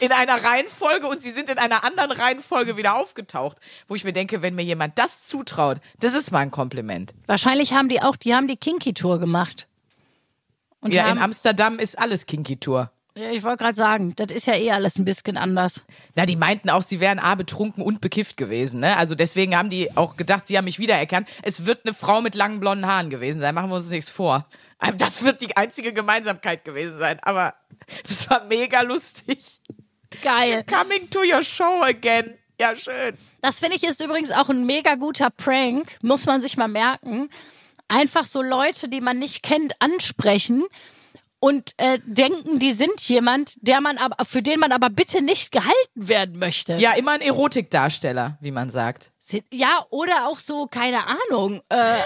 [0.00, 4.12] in einer Reihenfolge und sie sind in einer anderen Reihenfolge wieder aufgetaucht, wo ich mir
[4.12, 7.12] denke, wenn mir jemand das zutraut, das ist mal ein Kompliment.
[7.26, 9.66] Wahrscheinlich haben die auch, die haben die Kinky-Tour gemacht.
[10.80, 12.90] Und Ja, in Amsterdam ist alles Kinky Tour.
[13.16, 15.82] Ja, ich wollte gerade sagen, das ist ja eh alles ein bisschen anders.
[16.16, 18.96] Na, die meinten auch, sie wären A, betrunken und bekifft gewesen, ne?
[18.96, 21.28] Also deswegen haben die auch gedacht, sie haben mich wiedererkannt.
[21.42, 24.46] Es wird eine Frau mit langen blonden Haaren gewesen sein, machen wir uns nichts vor.
[24.98, 27.54] Das wird die einzige Gemeinsamkeit gewesen sein, aber
[28.02, 29.60] das war mega lustig.
[30.22, 30.64] Geil.
[30.64, 32.34] Coming to your show again.
[32.60, 33.16] Ja, schön.
[33.40, 37.28] Das finde ich ist übrigens auch ein mega guter Prank, muss man sich mal merken.
[37.88, 40.64] Einfach so Leute, die man nicht kennt, ansprechen
[41.44, 45.52] und äh, denken, die sind jemand, der man aber für den man aber bitte nicht
[45.52, 46.76] gehalten werden möchte.
[46.76, 49.12] Ja, immer ein Erotikdarsteller, wie man sagt.
[49.52, 51.60] Ja, oder auch so keine Ahnung.
[51.68, 51.96] Äh,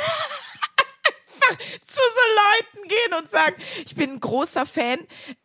[1.87, 3.55] zu so Leuten gehen und sagen,
[3.87, 4.99] ich bin ein großer Fan.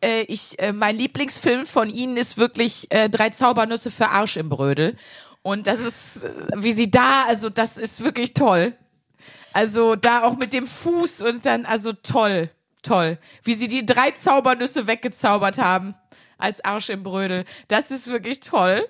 [0.03, 4.49] Äh, ich, äh, mein Lieblingsfilm von Ihnen ist wirklich äh, Drei Zaubernüsse für Arsch im
[4.49, 4.95] Brödel.
[5.43, 8.75] Und das ist, äh, wie sie da, also das ist wirklich toll.
[9.53, 12.49] Also da auch mit dem Fuß und dann, also toll,
[12.83, 13.17] toll.
[13.43, 15.95] Wie sie die drei Zaubernüsse weggezaubert haben
[16.37, 17.45] als Arsch im Brödel.
[17.67, 18.87] Das ist wirklich toll.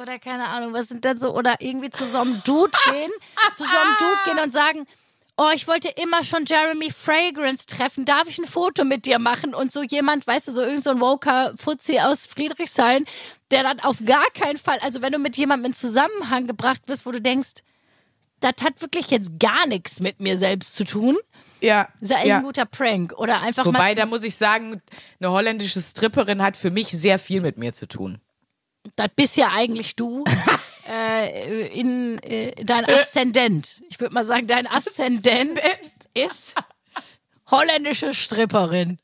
[0.00, 3.10] oder keine Ahnung, was sind denn so, oder irgendwie zu so einem Dude gehen,
[3.52, 4.86] zu so einem Dude gehen und sagen,
[5.36, 9.54] oh, ich wollte immer schon Jeremy Fragrance treffen, darf ich ein Foto mit dir machen?
[9.54, 13.04] Und so jemand, weißt du, so irgend so ein Woker Fuzzi aus Friedrichshain,
[13.50, 17.06] der dann auf gar keinen Fall, also wenn du mit jemandem in Zusammenhang gebracht wirst,
[17.06, 17.62] wo du denkst,
[18.40, 21.16] das hat wirklich jetzt gar nichts mit mir selbst zu tun,
[21.62, 21.88] Ja.
[22.00, 23.12] ist ja, echt ein guter Prank.
[23.16, 24.82] Oder einfach Wobei, mal, da muss ich sagen,
[25.20, 28.20] eine holländische Stripperin hat für mich sehr viel mit mir zu tun.
[28.96, 30.24] das bist ja eigentlich du.
[30.90, 33.82] äh, in äh, dein Aszendent.
[33.88, 35.60] Ich würde mal sagen, dein Aszendent
[36.14, 36.54] ist
[37.50, 38.98] holländische Stripperin.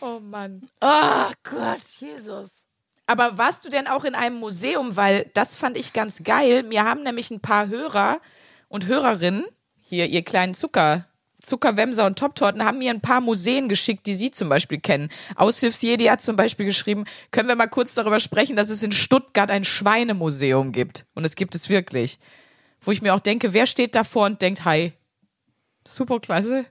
[0.00, 0.68] Oh Mann.
[0.80, 2.64] Oh Gott, Jesus.
[3.06, 4.96] Aber warst du denn auch in einem Museum?
[4.96, 6.62] Weil das fand ich ganz geil.
[6.62, 8.20] Mir haben nämlich ein paar Hörer
[8.68, 9.44] und Hörerinnen,
[9.80, 11.06] hier ihr kleinen Zucker,
[11.44, 15.10] Zuckerwemser und Top-Torten, haben mir ein paar Museen geschickt, die sie zum Beispiel kennen.
[15.36, 19.50] Aushilfsjedi hat zum Beispiel geschrieben, können wir mal kurz darüber sprechen, dass es in Stuttgart
[19.50, 21.04] ein Schweinemuseum gibt.
[21.14, 22.18] Und es gibt es wirklich.
[22.80, 24.92] Wo ich mir auch denke, wer steht davor und denkt, hi,
[25.86, 26.66] super klasse.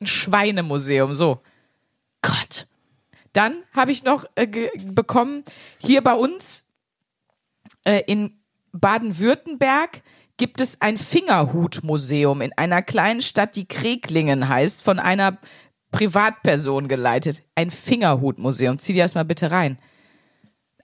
[0.00, 1.42] Ein Schweinemuseum, so.
[2.22, 2.66] Gott.
[3.32, 4.46] Dann habe ich noch äh,
[4.84, 5.44] bekommen,
[5.78, 6.68] hier bei uns
[7.84, 8.40] äh, in
[8.72, 10.02] Baden-Württemberg
[10.40, 15.36] gibt es ein Fingerhutmuseum in einer kleinen Stadt, die Kreglingen heißt, von einer
[15.90, 17.42] Privatperson geleitet.
[17.54, 18.78] Ein Fingerhutmuseum.
[18.78, 19.78] Zieh dir das mal bitte rein.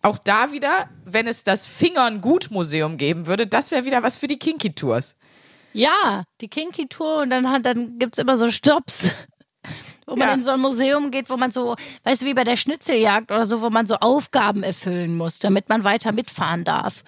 [0.02, 4.38] Auch da wieder, wenn es das Fingern-Gut-Museum geben würde, das wäre wieder was für die
[4.38, 5.16] Kinky-Tours.
[5.72, 9.10] Ja, die Kinky Tour und dann, dann gibt's immer so Stops,
[10.06, 10.34] wo man Ja.
[10.34, 13.46] in so ein Museum geht, wo man so, weißt du, wie bei der Schnitzeljagd oder
[13.46, 17.04] so, wo man so Aufgaben erfüllen muss, damit man weiter mitfahren darf.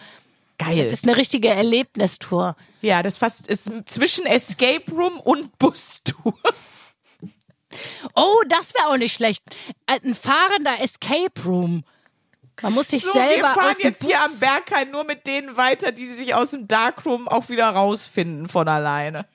[0.58, 0.88] Geil.
[0.88, 2.56] Das ist eine richtige Erlebnistour.
[2.82, 6.34] Ja, das fast ist zwischen Escape Room und Bustour.
[8.14, 9.44] Oh, das wäre auch nicht schlecht.
[9.86, 11.84] Ein fahrender Escape Room.
[12.62, 15.04] Man muss sich So, selber wir fahren aus dem jetzt hier Bus am Berghain nur
[15.04, 19.26] mit denen weiter, die sich aus dem Darkroom auch wieder rausfinden von alleine.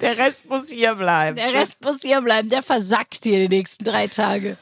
[0.00, 1.36] Der Rest muss hier bleiben.
[1.36, 1.54] Der.
[1.54, 2.48] Rest muss hier bleiben.
[2.48, 4.56] Der versackt hier die nächsten drei Tage.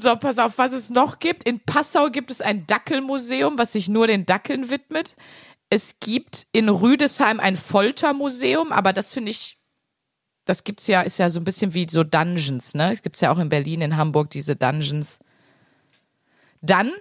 [0.00, 1.42] So, pass auf, was es noch gibt.
[1.42, 5.16] In Passau gibt es ein Dackelmuseum, was sich nur den Dackeln widmet.
[5.70, 9.58] Es gibt in Rüdesheim ein Foltermuseum, aber das finde ich,
[10.44, 12.92] das gibt's ja, ist ja so ein bisschen wie so Dungeons, ne?
[12.92, 15.18] Es gibt's ja auch in Berlin, in Hamburg diese Dungeons.
[16.62, 16.92] Dann,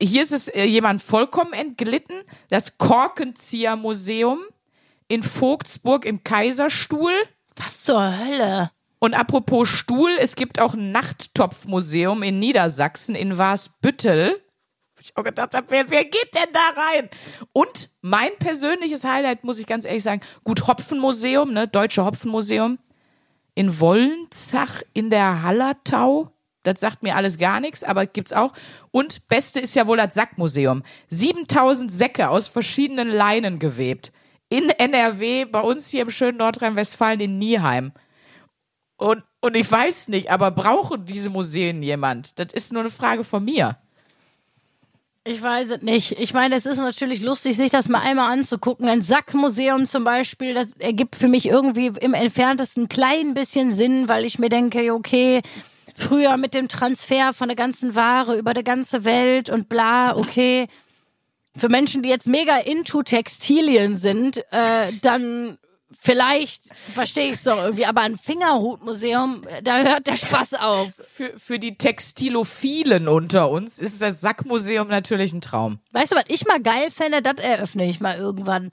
[0.00, 4.40] hier ist es äh, jemand vollkommen entglitten, das Korkenzieher-Museum
[5.08, 7.12] in Vogtsburg im Kaiserstuhl.
[7.56, 8.72] Was zur Hölle?
[9.02, 14.40] Und apropos Stuhl, es gibt auch ein Nachttopfmuseum in Niedersachsen, in Warsbüttel.
[15.00, 17.08] Ich auch gedacht habe, wer, wer geht denn da rein?
[17.52, 22.78] Und mein persönliches Highlight, muss ich ganz ehrlich sagen, gut Hopfenmuseum, ne, Deutsche Hopfenmuseum
[23.56, 26.30] in Wollenzach in der Hallertau.
[26.62, 28.52] Das sagt mir alles gar nichts, aber gibt's auch.
[28.92, 30.84] Und beste ist ja wohl das Sackmuseum.
[31.08, 34.12] 7000 Säcke aus verschiedenen Leinen gewebt.
[34.48, 37.92] In NRW, bei uns hier im schönen Nordrhein-Westfalen in Nieheim.
[39.02, 42.38] Und, und ich weiß nicht, aber brauchen diese Museen jemand?
[42.38, 43.76] Das ist nur eine Frage von mir.
[45.24, 46.20] Ich weiß es nicht.
[46.20, 48.86] Ich meine, es ist natürlich lustig, sich das mal einmal anzugucken.
[48.88, 54.08] Ein Sackmuseum zum Beispiel, das ergibt für mich irgendwie im entferntesten ein klein bisschen Sinn,
[54.08, 55.42] weil ich mir denke, okay,
[55.96, 60.68] früher mit dem Transfer von der ganzen Ware über die ganze Welt und bla, okay.
[61.56, 65.58] Für Menschen, die jetzt mega into Textilien sind, äh, dann
[66.00, 70.90] vielleicht verstehe ich es doch irgendwie, aber ein Fingerhutmuseum, da hört der Spaß auf.
[70.98, 75.78] Für, für die Textilophilen unter uns ist das Sackmuseum natürlich ein Traum.
[75.92, 78.70] Weißt du, was ich mal geil fände, das eröffne ich mal irgendwann.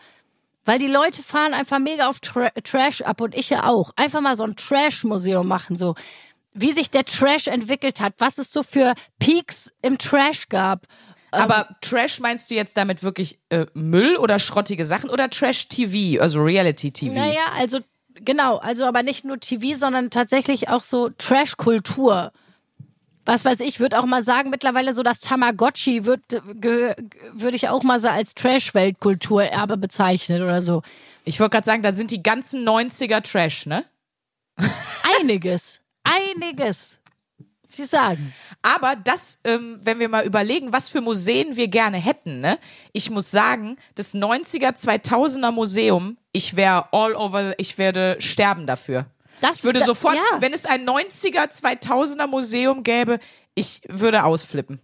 [0.65, 3.91] Weil die Leute fahren einfach mega auf Tra Trash ab und ich ja auch.
[3.95, 5.95] Einfach mal so ein Trash-Museum machen, so
[6.53, 10.85] wie sich der Trash entwickelt hat, was es so für Peaks im Trash gab.
[11.31, 16.41] Aber Trash meinst du jetzt damit wirklich äh, Müll oder schrottige Sachen oder Trash-TV, also
[16.41, 17.13] Reality-TV?
[17.13, 17.79] Naja, also
[18.15, 22.31] genau, also aber nicht nur TV, sondern tatsächlich auch so Trash-Kultur.
[23.25, 27.83] Was weiß ich, würde auch mal sagen, mittlerweile so das Tamagotchi wird würde ich auch
[27.83, 30.81] mal so als Trash-Weltkulturerbe bezeichnen oder so.
[31.25, 33.85] Ich wollte gerade sagen, da sind die ganzen 90er Trash, ne?
[35.19, 36.98] Einiges, einiges.
[37.71, 38.33] Sie sagen.
[38.63, 42.57] Aber das, ähm, wenn wir mal überlegen, was für Museen wir gerne hätten, ne?
[42.93, 49.05] Ich muss sagen, das 90er, 2000er Museum, ich wäre all over, ich werde sterben dafür.
[49.41, 50.41] Das Ich würde da- sofort, ja.
[50.41, 53.19] wenn es ein 90er, 2000er Museum gäbe,
[53.53, 54.81] ich würde ausflippen.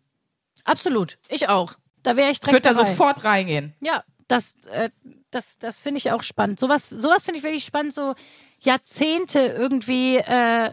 [0.63, 1.73] Absolut, ich auch.
[2.03, 3.73] Da wäre ich Ich direkt würde da sofort reingehen.
[3.81, 4.91] Ja, das, äh,
[5.31, 6.59] das, das finde ich auch spannend.
[6.59, 8.13] Sowas, sowas finde ich wirklich spannend, so
[8.61, 10.71] Jahrzehnte irgendwie äh,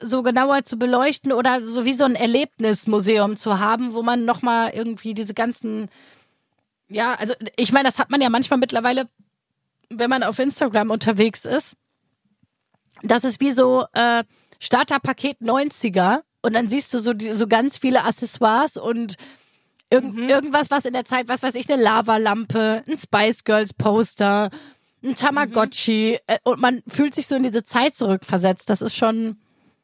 [0.00, 4.70] so genauer zu beleuchten oder so wie so ein Erlebnismuseum zu haben, wo man nochmal
[4.74, 5.88] irgendwie diese ganzen,
[6.88, 9.08] ja, also ich meine, das hat man ja manchmal mittlerweile,
[9.90, 11.74] wenn man auf Instagram unterwegs ist.
[13.02, 14.24] Das ist wie so äh,
[14.60, 19.16] Starterpaket 90er und dann siehst du so, die, so ganz viele Accessoires und
[19.90, 24.50] Irgend, Irgendwas, was in der Zeit, was weiß ich, eine Lavalampe, ein Spice Girls Poster,
[25.02, 28.68] ein Tamagotchi äh, und man fühlt sich so in diese Zeit zurückversetzt.
[28.68, 29.38] Das ist schon,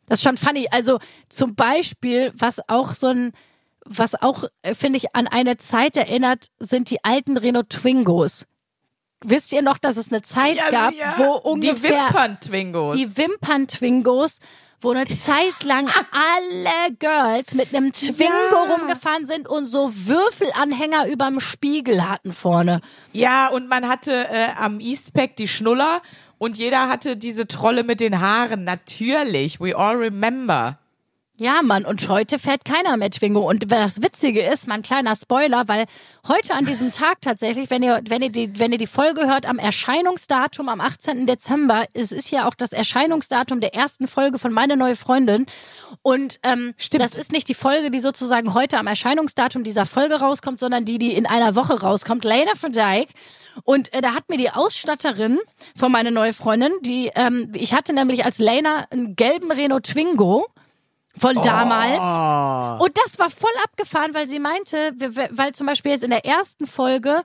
[0.07, 0.67] das ist schon funny.
[0.71, 3.33] Also zum Beispiel, was auch so ein,
[3.85, 8.47] was auch, äh, finde ich, an eine Zeit erinnert, sind die alten Renault Twingos.
[9.27, 11.75] Wisst ihr noch, dass es eine Zeit gab, wo ungefähr
[12.09, 12.97] die Wimpern-Twingos.
[12.97, 14.39] die Wimpern-Twingos,
[14.83, 18.75] wo eine Zeit lang alle Girls mit einem Twingo Ja.
[18.75, 22.81] rumgefahren sind und so Würfelanhänger überm Spiegel hatten vorne.
[23.13, 26.03] Ja, und man hatte äh, am Eastpack die Schnuller
[26.45, 28.65] und jeder hatte diese Trolle mit den Haaren.
[28.65, 30.79] Natürlich, we all remember.
[31.37, 33.41] Ja, Mann, und heute fährt keiner mehr Twingo.
[33.41, 35.87] Und das Witzige ist, mein kleiner Spoiler, weil
[36.29, 39.45] heute an diesem Tag tatsächlich, wenn ihr, wenn ihr die, wenn ihr die Folge hört,
[39.45, 41.27] am Erscheinungsdatum am 18.
[41.27, 45.47] Dezember, es ist ja auch das Erscheinungsdatum der ersten Folge von Meine neue Freundin.
[46.03, 47.03] Und ähm, Stimmt.
[47.03, 50.99] das ist nicht die Folge, die sozusagen heute am Erscheinungsdatum dieser Folge rauskommt, sondern die,
[50.99, 52.23] die in einer Woche rauskommt.
[52.23, 53.13] Lena von Dyke.
[53.65, 55.41] Und äh, da hat mir die Ausstatterin
[55.77, 60.47] von meine neue Freundin, die, ähm, ich hatte nämlich als Lena einen gelben Renault Twingo
[61.17, 62.83] von damals.
[62.83, 64.93] Und das war voll abgefahren, weil sie meinte,
[65.31, 67.23] weil zum Beispiel jetzt in der ersten Folge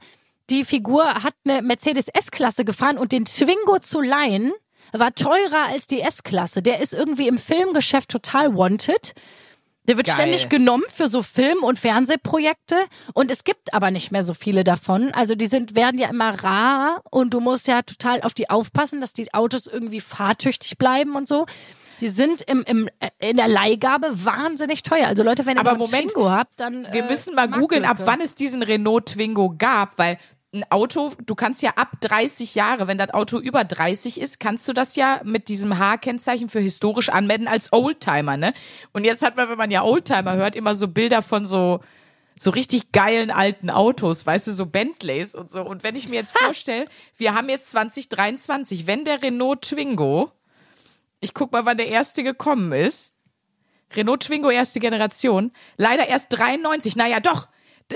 [0.49, 4.51] die Figur hat eine Mercedes S-Klasse gefahren und den Twingo zu leihen
[4.91, 6.61] war teurer als die S-Klasse.
[6.61, 9.13] Der ist irgendwie im Filmgeschäft total wanted.
[9.87, 10.15] Der wird Geil.
[10.15, 12.75] ständig genommen für so Film- und Fernsehprojekte
[13.13, 15.11] und es gibt aber nicht mehr so viele davon.
[15.13, 19.01] Also die sind werden ja immer rar und du musst ja total auf die aufpassen,
[19.01, 21.47] dass die Autos irgendwie fahrtüchtig bleiben und so.
[22.01, 25.07] Die sind im, im, äh, in der Leihgabe wahnsinnig teuer.
[25.07, 27.85] Also Leute, wenn ihr Aber einen Moment, Twingo habt, dann Wir äh, müssen mal googeln,
[27.85, 30.17] ab wann es diesen Renault Twingo gab, weil
[30.53, 34.67] ein Auto, du kannst ja ab 30 Jahre, wenn das Auto über 30 ist, kannst
[34.67, 38.53] du das ja mit diesem H-Kennzeichen für historisch anmelden als Oldtimer, ne?
[38.91, 41.81] Und jetzt hat man, wenn man ja Oldtimer hört, immer so Bilder von so
[42.41, 45.61] so richtig geilen alten Autos, weißt du, so Bentleys und so.
[45.61, 50.31] Und wenn ich mir jetzt vorstelle, wir haben jetzt 2023, wenn der Renault Twingo,
[51.19, 53.13] ich guck mal, wann der erste gekommen ist,
[53.95, 56.95] Renault Twingo erste Generation, leider erst 93.
[56.95, 57.47] Naja, doch.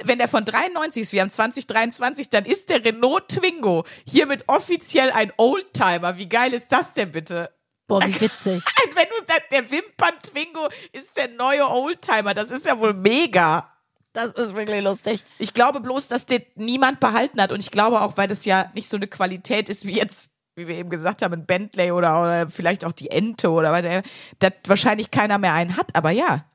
[0.05, 5.12] Wenn der von 93 ist, wir haben 2023, dann ist der Renault Twingo hiermit offiziell
[5.12, 6.17] ein Oldtimer.
[6.17, 7.51] Wie geil ist das denn bitte?
[7.86, 8.63] Boah, wie witzig.
[8.95, 13.69] Wenn du der Wimpern Twingo ist der neue Oldtimer, das ist ja wohl mega.
[14.13, 15.23] Das ist wirklich lustig.
[15.38, 18.71] Ich glaube bloß, dass den niemand behalten hat und ich glaube auch, weil das ja
[18.73, 22.21] nicht so eine Qualität ist wie jetzt, wie wir eben gesagt haben, ein Bentley oder,
[22.21, 24.03] oder vielleicht auch die Ente oder was,
[24.39, 26.45] dass wahrscheinlich keiner mehr einen hat, aber ja.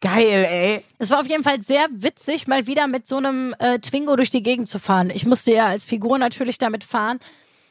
[0.00, 0.84] Geil, ey.
[0.98, 4.30] Es war auf jeden Fall sehr witzig, mal wieder mit so einem äh, Twingo durch
[4.30, 5.10] die Gegend zu fahren.
[5.10, 7.18] Ich musste ja als Figur natürlich damit fahren.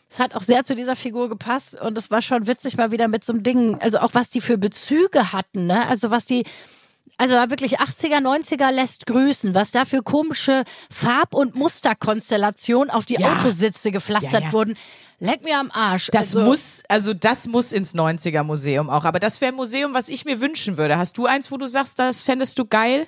[0.09, 3.07] Es hat auch sehr zu dieser Figur gepasst und es war schon witzig, mal wieder
[3.07, 5.87] mit so einem Ding, also auch was die für Bezüge hatten, ne?
[5.87, 6.43] Also was die,
[7.17, 13.15] also wirklich 80er, 90er lässt grüßen, was da für komische Farb- und Musterkonstellationen auf die
[13.15, 13.33] Ja.
[13.35, 14.53] Autositze gepflastert Ja, ja.
[14.53, 14.75] wurden.
[15.19, 16.09] Leck mir am Arsch.
[16.11, 19.03] Das also, muss, also das muss ins 90er Museum auch.
[19.03, 20.97] Aber das wäre ein Museum, was ich mir wünschen würde.
[20.99, 23.07] Hast du eins, wo du sagst, das fändest du geil?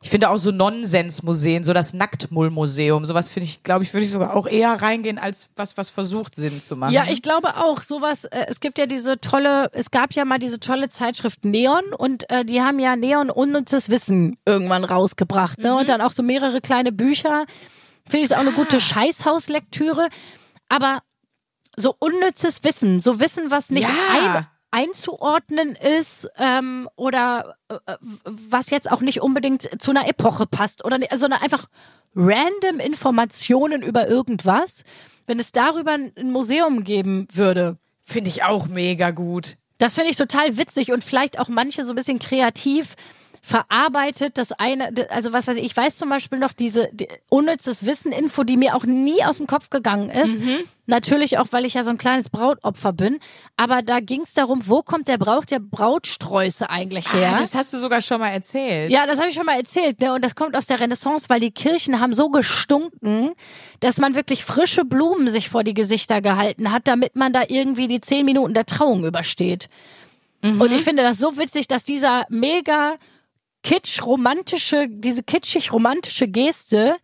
[0.00, 4.12] Ich finde auch so Nonsensmuseen, so das Nacktmull-Museum, sowas finde ich, glaube ich, würde ich
[4.12, 6.92] sogar auch eher reingehen, als was, was versucht Sinn zu machen.
[6.92, 7.82] Ja, ich glaube auch.
[7.82, 11.82] Sowas, äh, es gibt ja diese tolle, es gab ja mal diese tolle Zeitschrift Neon
[11.96, 15.74] und äh, die haben ja Neon unnützes Wissen irgendwann rausgebracht, ne?
[15.74, 17.44] Und dann auch so mehrere kleine Bücher.
[18.08, 20.08] Finde ich auch eine gute Scheißhauslektüre.
[20.68, 21.00] Aber
[21.76, 24.34] so unnützes Wissen, so Wissen, was nicht Ja.
[24.36, 30.84] ein, einzuordnen ist ähm, oder äh, was jetzt auch nicht unbedingt zu einer Epoche passt
[30.84, 31.66] oder ne- sondern einfach
[32.14, 34.84] random Informationen über irgendwas.
[35.26, 39.56] Wenn es darüber ein Museum geben würde, Finde ich auch mega gut.
[39.78, 42.94] das finde ich total witzig und vielleicht auch manche so ein bisschen kreativ
[43.42, 44.38] verarbeitet.
[44.38, 48.44] Das eine, also was weiß ich, ich weiß zum Beispiel noch diese die, unnützes Wissen-Info,
[48.44, 50.38] die mir auch nie aus dem Kopf gegangen ist.
[50.86, 53.18] Natürlich auch, weil ich ja so ein kleines Brautopfer bin.
[53.58, 57.34] Aber da ging es darum, wo kommt der Brauch der Brautsträuße eigentlich her?
[57.36, 58.90] Ah, das hast du sogar schon mal erzählt.
[58.90, 60.00] Ja, das habe ich schon mal erzählt.
[60.00, 60.14] Ne?
[60.14, 63.32] Und das kommt aus der Renaissance, weil die Kirchen haben so gestunken,
[63.80, 67.86] dass man wirklich frische Blumen sich vor die Gesichter gehalten hat, damit man da irgendwie
[67.86, 69.68] die zehn Minuten der Trauung übersteht.
[70.42, 72.94] Und ich finde das so witzig, dass dieser mega
[73.68, 76.96] kitsch-romantische, diese kitschig-romantische Geste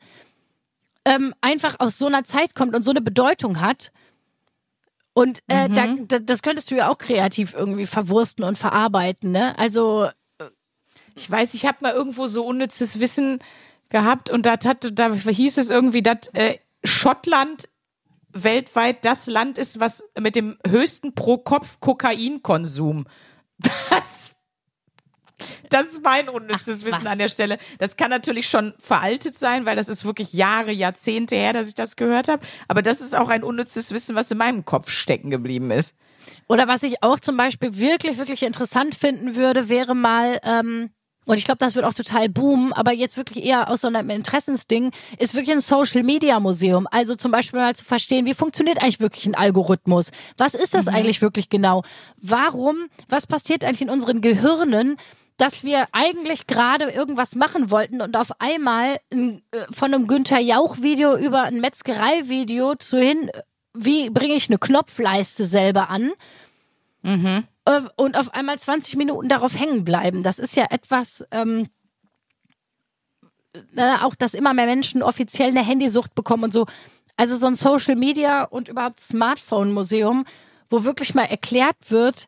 [1.05, 3.92] ähm, einfach aus so einer Zeit kommt und so eine Bedeutung hat.
[5.12, 9.59] Und äh, da, da, das könntest du ja auch kreativ irgendwie verwursten und verarbeiten, ne?
[9.59, 10.09] Also
[11.14, 13.40] Ich weiß, ich habe mal irgendwo so unnützes Wissen
[13.90, 17.68] gehabt und da, da hieß es irgendwie, dass äh, Schottland
[18.33, 23.05] weltweit das Land ist, was mit dem höchsten Pro-Kopf-Kokainkonsum.
[23.90, 24.34] Das,
[25.70, 27.59] das ist mein unnützes Ach, Wissen an der Stelle.
[27.78, 31.74] Das kann natürlich schon veraltet sein, weil das ist wirklich Jahre, Jahrzehnte her, dass ich
[31.74, 32.44] das gehört habe.
[32.68, 35.94] Aber das ist auch ein unnützes Wissen, was in meinem Kopf stecken geblieben ist.
[36.48, 40.90] Oder was ich auch zum Beispiel wirklich, wirklich interessant finden würde, wäre mal, ähm,
[41.26, 44.11] und ich glaube, das wird auch total boomen, aber jetzt wirklich eher aus so einem
[44.11, 46.87] Interessensding, ist wirklich ein Social Media Museum.
[46.90, 50.11] Also zum Beispiel mal zu verstehen, wie funktioniert eigentlich wirklich ein Algorithmus?
[50.37, 51.83] Was ist das eigentlich wirklich genau?
[52.20, 54.96] Warum, was passiert eigentlich in unseren Gehirnen?
[55.37, 60.38] Dass wir eigentlich gerade irgendwas machen wollten und auf einmal ein, äh, von einem Günther
[60.38, 63.42] Jauch-Video über ein Metzgerei-Video zu hin, äh,
[63.75, 66.12] wie bringe ich eine Knopfleiste selber an?
[67.64, 70.23] Äh, Und auf einmal 20 Minuten darauf hängen bleiben.
[70.23, 71.66] Das ist ja etwas, ähm,
[73.77, 76.66] äh, auch, dass immer mehr Menschen offiziell eine Handysucht bekommen und so.
[77.16, 80.25] Also so ein Social Media und überhaupt Smartphone-Museum,
[80.70, 82.27] wo wirklich mal erklärt wird,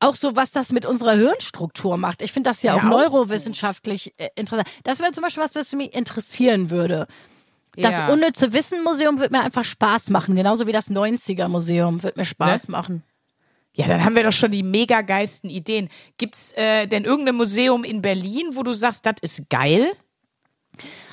[0.00, 2.22] auch so, was das mit unserer Hirnstruktur macht.
[2.22, 4.68] Ich finde das ja, Ja, auch neurowissenschaftlich äh, interessant.
[4.84, 7.06] Das wäre zum Beispiel was, was mich interessieren würde.
[7.76, 8.08] Das Ja.
[8.12, 12.72] unnütze Wissen-Museum wird mir einfach Spaß machen, genauso wie das 90er-Museum wird mir Spaß Ne?
[12.72, 13.02] machen.
[13.72, 15.88] Ja, dann haben wir doch schon die mega geilsten Ideen.
[16.18, 19.86] Gibt's äh, denn irgendein Museum in Berlin, wo du sagst, das ist geil?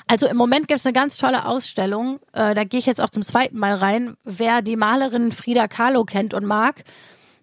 [0.08, 3.22] Also im Moment gibt's eine ganz tolle Ausstellung, äh, da gehe ich jetzt auch zum
[3.22, 4.16] zweiten Mal rein.
[4.24, 6.82] Wer die Malerin Frida Kahlo kennt und mag,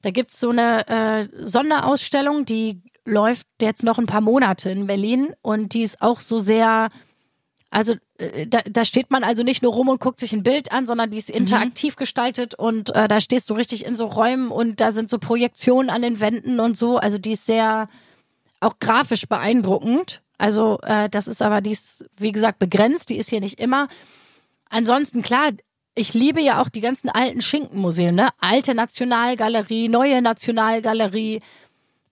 [0.06, 5.34] da gibt's so eine äh, Sonderausstellung, die läuft jetzt noch ein paar Monate in Berlin
[5.42, 6.90] und die ist auch so sehr,
[7.72, 10.72] also äh, da, da steht man also nicht nur rum und guckt sich ein Bild
[10.72, 14.52] an, sondern die ist interaktiv gestaltet und äh, da stehst du richtig in so Räumen
[14.52, 16.98] und da sind so Projektionen an den Wänden und so.
[16.98, 17.90] Also die ist sehr
[18.60, 20.22] auch grafisch beeindruckend.
[20.38, 23.88] Also äh, das ist aber, die ist, wie gesagt, begrenzt, die ist hier nicht immer.
[24.70, 25.52] Ansonsten, klar,
[25.96, 28.30] ich liebe ja auch die ganzen alten Schinkenmuseen, ne?
[28.40, 31.42] Alte Nationalgalerie, neue Nationalgalerie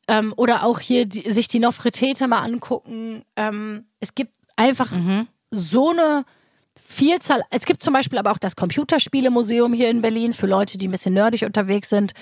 [0.08, 3.24] ähm, oder auch hier die, sich die Nofretete mal angucken.
[3.36, 4.91] Ähm, es gibt einfach
[5.52, 6.26] so eine
[6.82, 7.43] Vielzahl.
[7.50, 10.91] Es gibt zum Beispiel aber auch das Computerspielemuseum hier in Berlin für Leute, die ein
[10.91, 12.13] bisschen nerdig unterwegs sind.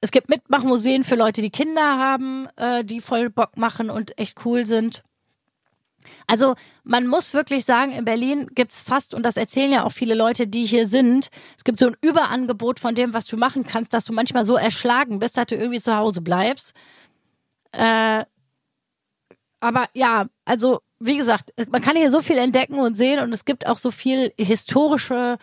[0.00, 4.44] Es gibt Mitmachmuseen für Leute, die Kinder haben, äh, die voll Bock machen und echt
[4.44, 5.04] cool sind.
[6.26, 10.14] Also man muss wirklich sagen, in Berlin gibt's fast, und das erzählen ja auch viele
[10.14, 13.92] Leute, die hier sind, es gibt so ein Überangebot von dem, was du machen kannst,
[13.92, 16.74] dass du manchmal so erschlagen bist, dass du irgendwie zu Hause bleibst.
[17.72, 18.24] Äh,
[19.60, 23.44] aber ja, also wie gesagt, man kann hier so viel entdecken und sehen und es
[23.44, 25.38] gibt auch so viel historische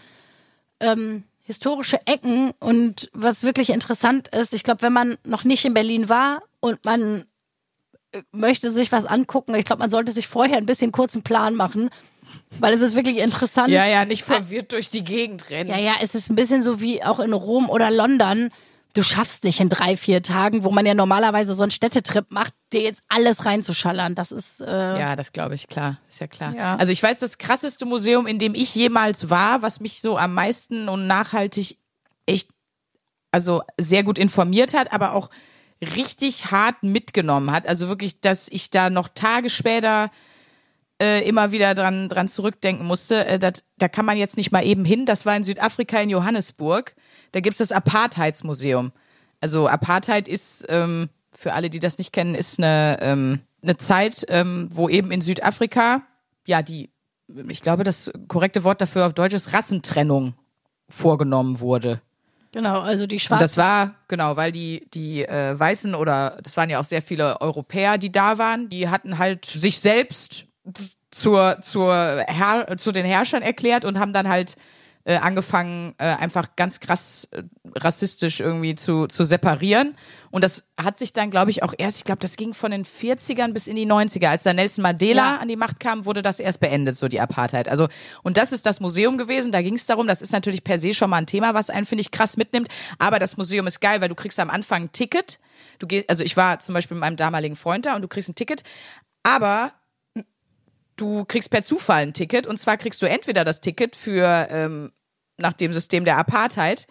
[0.80, 5.74] ähm, historische Ecken und was wirklich interessant ist, ich glaube, wenn man noch nicht in
[5.74, 7.26] Berlin war und man
[8.32, 11.89] möchte sich was angucken, ich glaube, man sollte sich vorher ein bisschen kurzen Plan machen,
[12.60, 13.69] weil es ist wirklich interessant.
[13.69, 15.69] Ja, ja, nicht verwirrt durch die Gegend rennen.
[15.69, 18.52] Ja, ja, es ist ein bisschen so wie auch in Rom oder London.
[18.93, 22.54] Du schaffst nicht in drei, vier Tagen, wo man ja normalerweise so einen Städtetrip macht,
[22.74, 24.15] dir jetzt alles reinzuschallern.
[24.15, 26.00] Das ist äh, Ja, das glaube ich, klar.
[26.08, 26.56] Ist ja klar.
[26.56, 26.76] Ja.
[26.76, 30.34] Also ich weiß, das krasseste Museum, in dem ich jemals war, was mich so am
[30.34, 31.78] meisten und nachhaltig
[32.26, 32.50] echt,
[33.32, 35.30] also sehr gut informiert hat, aber auch
[35.82, 37.68] richtig hart mitgenommen hat.
[37.68, 40.12] Also wirklich, dass ich da noch Tage später
[41.02, 43.26] äh, immer wieder dran, dran zurückdenken musste.
[43.26, 45.06] Äh, dat, da kann man jetzt nicht mal eben hin.
[45.06, 46.95] Das war in Südafrika in Johannesburg.
[47.32, 48.91] Da gibt's das Apartheidsmuseum.
[49.41, 54.26] Also Apartheid ist, ähm, für alle, die das nicht kennen, ist eine, ähm, eine Zeit,
[54.28, 56.01] ähm, wo eben in Südafrika
[56.45, 56.89] ja die
[57.47, 60.34] ich glaube, das korrekte Wort dafür auf Deutsch ist Rassentrennung
[60.89, 62.01] vorgenommen wurde.
[62.52, 63.43] Genau, also die Und Schwarzen.
[63.43, 67.39] das war, genau, weil die, die äh, Weißen oder das waren ja auch sehr viele
[67.41, 70.45] Europäer, die da waren, die hatten halt sich selbst
[71.12, 74.56] zur, zur Herr, zu den Herrschern erklärt und haben dann halt
[75.10, 77.41] äh, angefangen, äh, einfach ganz krass äh,
[77.76, 79.95] rassistisch irgendwie zu, zu separieren.
[80.30, 82.86] Und das hat sich dann, glaube ich, auch erst, ich glaube, das ging von den
[82.86, 84.28] 40ern bis in die 90er.
[84.28, 85.38] Als da Nelson Mandela Ja.
[85.38, 87.68] an die Macht kam, wurde das erst beendet, so die Apartheid.
[87.68, 87.88] Also,
[88.22, 90.93] und das ist das Museum gewesen, da ging es darum, das ist natürlich per se
[90.93, 92.68] schon mal ein Thema, was einen, finde ich, krass mitnimmt.
[92.99, 95.39] Aber das Museum ist geil, weil du kriegst am Anfang ein Ticket.
[95.80, 98.30] Du gehst, also ich war zum Beispiel mit meinem damaligen Freund da und du kriegst
[98.30, 98.62] ein Ticket,
[99.24, 99.72] aber
[100.97, 104.91] du kriegst per Zufall ein Ticket und zwar kriegst du entweder das Ticket für ähm,
[105.40, 106.88] nach dem System der Apartheid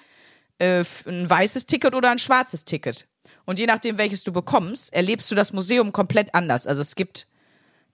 [0.58, 3.06] äh, ein weißes Ticket oder ein schwarzes Ticket.
[3.44, 6.66] Und je nachdem, welches du bekommst, erlebst du das Museum komplett anders.
[6.66, 7.26] Also es gibt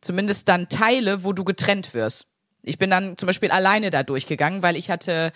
[0.00, 2.26] zumindest dann Teile, wo du getrennt wirst.
[2.62, 5.32] Ich bin dann zum Beispiel alleine da durchgegangen, weil ich hatte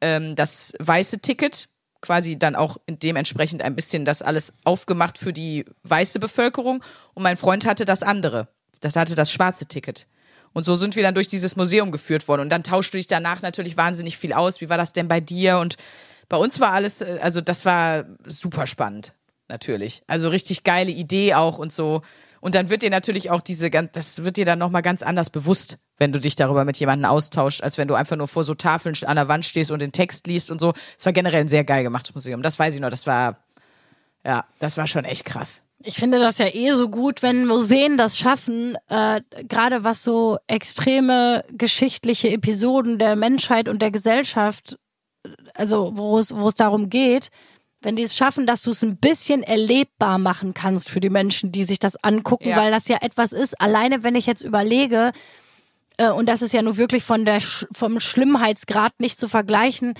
[0.00, 1.68] ähm, das weiße Ticket,
[2.00, 6.82] quasi dann auch dementsprechend ein bisschen das alles aufgemacht für die weiße Bevölkerung
[7.14, 8.48] und mein Freund hatte das andere.
[8.80, 10.08] Das hatte das schwarze Ticket.
[10.52, 12.42] Und so sind wir dann durch dieses Museum geführt worden.
[12.42, 14.60] Und dann tauschst du dich danach natürlich wahnsinnig viel aus.
[14.60, 15.58] Wie war das denn bei dir?
[15.58, 15.76] Und
[16.28, 19.14] bei uns war alles, äh, also das war super spannend,
[19.48, 20.02] natürlich.
[20.06, 22.02] Also richtig geile Idee auch und so.
[22.40, 25.78] Und dann wird dir natürlich auch diese, das wird dir dann nochmal ganz anders bewusst,
[25.98, 28.96] wenn du dich darüber mit jemandem austauscht, als wenn du einfach nur vor so Tafeln
[29.04, 30.72] an der Wand stehst und den Text liest und so.
[30.98, 32.42] Es war generell ein sehr geil gemachtes Museum.
[32.42, 32.90] Das weiß ich noch.
[32.90, 33.44] Das war,
[34.24, 35.62] ja, das war schon echt krass.
[35.84, 40.38] Ich finde das ja eh so gut, wenn Museen das schaffen, äh, gerade was so
[40.46, 44.78] extreme geschichtliche Episoden der Menschheit und der Gesellschaft,
[45.54, 47.30] also wo es, wo es darum geht,
[47.80, 51.50] wenn die es schaffen, dass du es ein bisschen erlebbar machen kannst für die Menschen,
[51.50, 52.56] die sich das angucken, Ja.
[52.56, 53.60] weil das ja etwas ist.
[53.60, 55.12] Alleine, wenn ich jetzt überlege,
[55.96, 59.94] äh, und das ist ja nur wirklich von der vom Schlimmheitsgrad nicht zu vergleichen,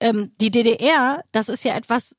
[0.00, 2.16] ähm, die DDR, das ist ja etwas,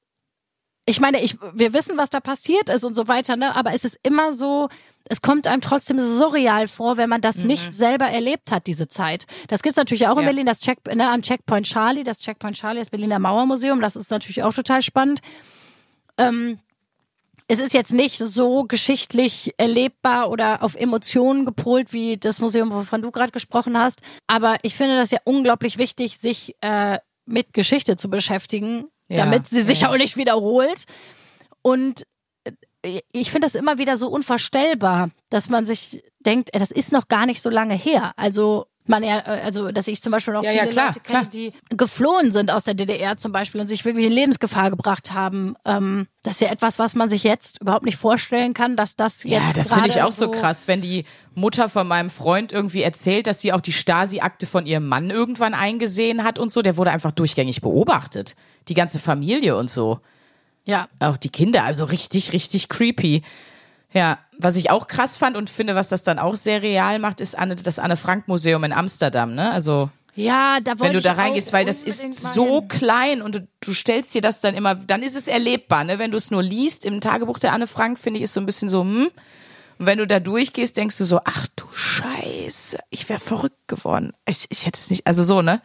[0.89, 3.55] ich meine, ich, wir wissen, was da passiert ist und so weiter, ne?
[3.55, 4.69] Aber es ist immer so,
[5.09, 9.25] es kommt einem trotzdem surreal vor, wenn man das nicht selber erlebt hat, diese Zeit.
[9.49, 10.29] Das gibt's natürlich auch in Ja.
[10.29, 14.09] Berlin, das Check, ne, am Checkpoint Charlie, das Checkpoint Charlie, das Berliner Mauermuseum, das ist
[14.11, 15.19] natürlich auch total spannend.
[16.17, 16.59] Ähm,
[17.49, 23.01] es ist jetzt nicht so geschichtlich erlebbar oder auf Emotionen gepolt wie das Museum, wovon
[23.01, 24.01] du gerade gesprochen hast.
[24.25, 29.47] Aber ich finde das ja unglaublich wichtig, sich äh, mit Geschichte zu beschäftigen, Ja, damit
[29.47, 29.89] sie sich ja.
[29.89, 30.85] auch nicht wiederholt.
[31.61, 32.03] Und
[32.83, 36.91] äh, ich finde das immer wieder so unvorstellbar, dass man sich denkt, ey, das ist
[36.91, 38.13] noch gar nicht so lange her.
[38.17, 40.99] Also man ja, äh, also dass ich zum Beispiel noch Ja, viele ja, klar, Leute
[40.99, 41.29] kenne, klar.
[41.31, 45.55] die geflohen sind aus der DDR zum Beispiel und sich wirklich in Lebensgefahr gebracht haben.
[45.65, 49.23] Ähm, das ist ja etwas, was man sich jetzt überhaupt nicht vorstellen kann, dass das
[49.23, 52.81] jetzt Ja, das finde ich auch so krass, wenn die Mutter von meinem Freund irgendwie
[52.81, 56.61] erzählt, dass sie auch die Stasi-Akte von ihrem Mann irgendwann eingesehen hat und so.
[56.61, 58.35] Der wurde einfach durchgängig beobachtet.
[58.67, 59.99] Die ganze Familie und so.
[60.65, 63.21] Ja, Auch die Kinder, also richtig, richtig creepy.
[63.93, 67.21] Ja, was ich auch krass fand und finde, was das dann auch sehr real macht,
[67.21, 69.51] ist Anne, das Anne-Frank-Museum in Amsterdam, ne?
[69.51, 72.67] Also, ja, da wollte wenn du da reingehst, weil das ist so hin.
[72.67, 75.99] klein und du, du stellst dir das dann immer, dann ist es erlebbar, ne?
[75.99, 78.45] Wenn du es nur liest im Tagebuch der Anne Frank, finde ich, ist so ein
[78.45, 79.09] bisschen so, hm.
[79.79, 84.13] Und wenn du da durchgehst, denkst du so, ach du Scheiße, ich wäre verrückt geworden.
[84.27, 85.61] Ich, ich hätte es nicht, also so, ne?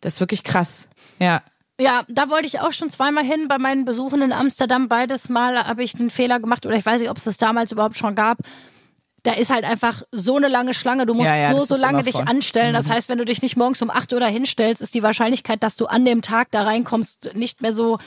[0.00, 0.88] Das ist wirklich krass.
[1.18, 1.42] Ja.
[1.80, 4.88] Ja, da wollte ich auch schon zweimal hin bei meinen Besuchen in Amsterdam.
[4.88, 7.72] Beides Mal habe ich einen Fehler gemacht oder ich weiß nicht, ob es das damals
[7.72, 8.38] überhaupt schon gab.
[9.24, 11.06] Da ist halt einfach so eine lange Schlange.
[11.06, 12.18] Du musst Ja, ja, so, so lange dich.
[12.20, 12.28] Mhm.
[12.28, 12.74] anstellen.
[12.74, 15.62] Das heißt, wenn du dich nicht morgens um 8 Uhr da hinstellst, ist die Wahrscheinlichkeit,
[15.62, 17.98] dass du an dem Tag da reinkommst, nicht mehr so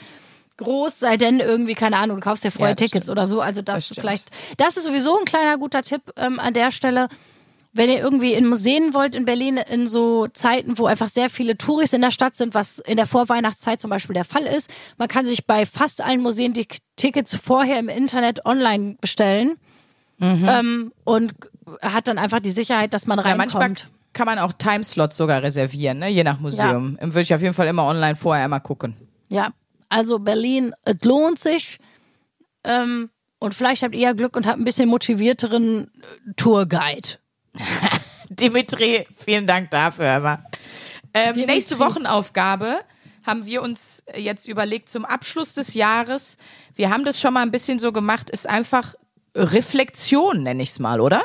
[0.58, 3.18] groß, sei denn irgendwie, keine Ahnung, du kaufst dir vorher Ja, Tickets stimmt.
[3.18, 3.40] oder so.
[3.40, 7.08] Also das, Das vielleicht, das ist sowieso ein kleiner guter Tipp ähm, an der Stelle.
[7.72, 11.56] Wenn ihr irgendwie in Museen wollt in Berlin, in so Zeiten, wo einfach sehr viele
[11.58, 15.06] Touris in der Stadt sind, was in der Vorweihnachtszeit zum Beispiel der Fall ist, man
[15.08, 16.66] kann sich bei fast allen Museen die
[16.96, 19.56] Tickets vorher im Internet online bestellen
[20.20, 21.32] ähm, und
[21.82, 23.24] hat dann einfach die Sicherheit, dass man Mhm.
[23.26, 23.88] Ja, manchmal reinkommt.
[24.14, 26.08] kann man auch Timeslots sogar reservieren, ne?
[26.08, 26.98] Je nach Museum.
[27.00, 28.96] Würde ich auf jeden Fall immer online vorher einmal gucken.
[29.30, 29.52] Ja,
[29.90, 31.78] also Berlin, es lohnt sich.
[32.64, 37.18] Ähm, und vielleicht habt ihr ja Glück und habt ein bisschen motivierteren äh, Tourguide.
[38.28, 40.10] Dimitri, vielen Dank dafür.
[40.10, 40.42] Aber.
[41.14, 41.54] Ähm, Dimitri.
[41.54, 42.80] nächste Wochenaufgabe
[43.24, 46.38] haben wir uns jetzt überlegt zum Abschluss des Jahres.
[46.74, 48.94] Wir haben das schon mal ein bisschen so gemacht, ist einfach
[49.34, 51.24] Reflexion, nenne ich es mal, oder?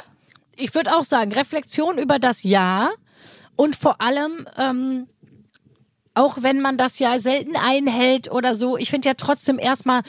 [0.55, 2.91] ich würde auch sagen, Reflexion über das Jahr
[3.55, 5.07] und vor allem, ähm,
[6.13, 10.03] auch wenn man das ja selten einhält oder so, ich finde ja trotzdem erstmal,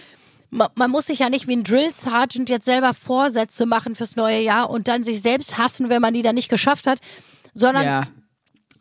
[0.55, 4.17] ma- man muss sich ja nicht wie ein Drill Sergeant jetzt selber Vorsätze machen fürs
[4.17, 6.99] neue Jahr und dann sich selbst hassen, wenn man die dann nicht geschafft hat,
[7.53, 8.07] sondern Ja.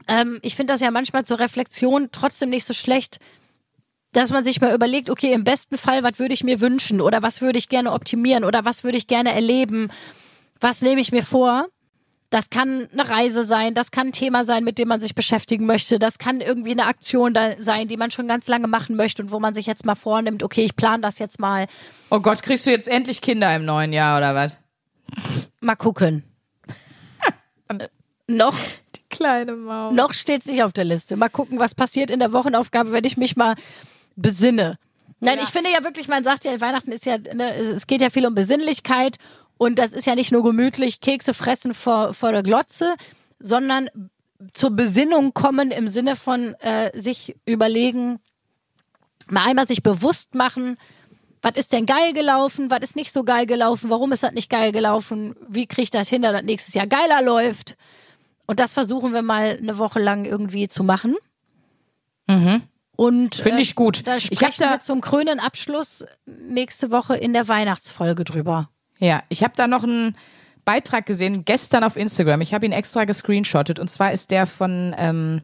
[0.08, 3.20] ähm, ich finde das ja manchmal zur Reflexion trotzdem nicht so schlecht,
[4.14, 7.24] dass man sich mal überlegt, okay, im besten Fall, was würde ich mir wünschen oder
[7.24, 9.90] was würde ich gerne optimieren oder was würde ich gerne erleben,
[10.62, 11.68] was nehme ich mir vor.
[12.34, 15.68] Das kann eine Reise sein, das kann ein Thema sein, mit dem man sich beschäftigen
[15.68, 19.22] möchte, das kann irgendwie eine Aktion da sein, die man schon ganz lange machen möchte
[19.22, 21.68] und wo man sich jetzt mal vornimmt, okay, ich plane das jetzt mal,
[22.10, 24.58] Oh Gott, kriegst du jetzt endlich Kinder im neuen Jahr oder was?
[25.62, 26.24] mal gucken.
[28.28, 28.58] noch
[28.96, 29.94] Die kleine Maus.
[29.94, 31.16] Noch steht's nicht auf der Liste.
[31.16, 33.54] Mal gucken, was passiert in der Wochenaufgabe, wenn ich mich mal
[34.16, 34.80] besinne.
[35.20, 38.10] Nein, ich finde ja wirklich, man sagt ja, Weihnachten ist ja, ne, es geht ja
[38.10, 39.18] viel um Besinnlichkeit
[39.64, 42.94] und das ist ja nicht nur gemütlich Kekse fressen vor, vor der Glotze,
[43.40, 43.90] sondern
[44.52, 48.20] zur Besinnung kommen im Sinne von äh, sich überlegen,
[49.28, 50.78] mal einmal sich bewusst machen,
[51.42, 54.50] was ist denn geil gelaufen, was ist nicht so geil gelaufen, warum ist das nicht
[54.50, 57.76] geil gelaufen, wie kriege ich das hin, dass das nächstes Jahr geiler läuft.
[58.46, 61.16] Und das versuchen wir mal eine Woche lang irgendwie zu machen.
[62.96, 64.06] Und Finde ich gut.
[64.08, 68.70] Da Ich hab sprechen da- wir zum krönenden Abschluss nächste Woche in der Weihnachtsfolge drüber.
[69.04, 70.16] Ja, ich habe da noch einen
[70.64, 72.40] Beitrag gesehen, gestern auf Instagram.
[72.40, 73.78] Ich habe ihn extra gescreenshottet.
[73.78, 75.42] Und zwar ist der von, ähm,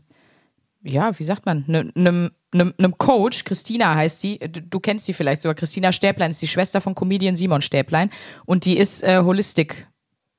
[0.82, 5.10] ja, wie sagt man, einem ne, ne, ne Coach, Christina heißt die, du, du kennst
[5.10, 8.12] die vielleicht sogar, Christina Stäblein ist die Schwester von Comedian Simon Stäblein.
[8.46, 9.88] Und die ist äh, Holistic,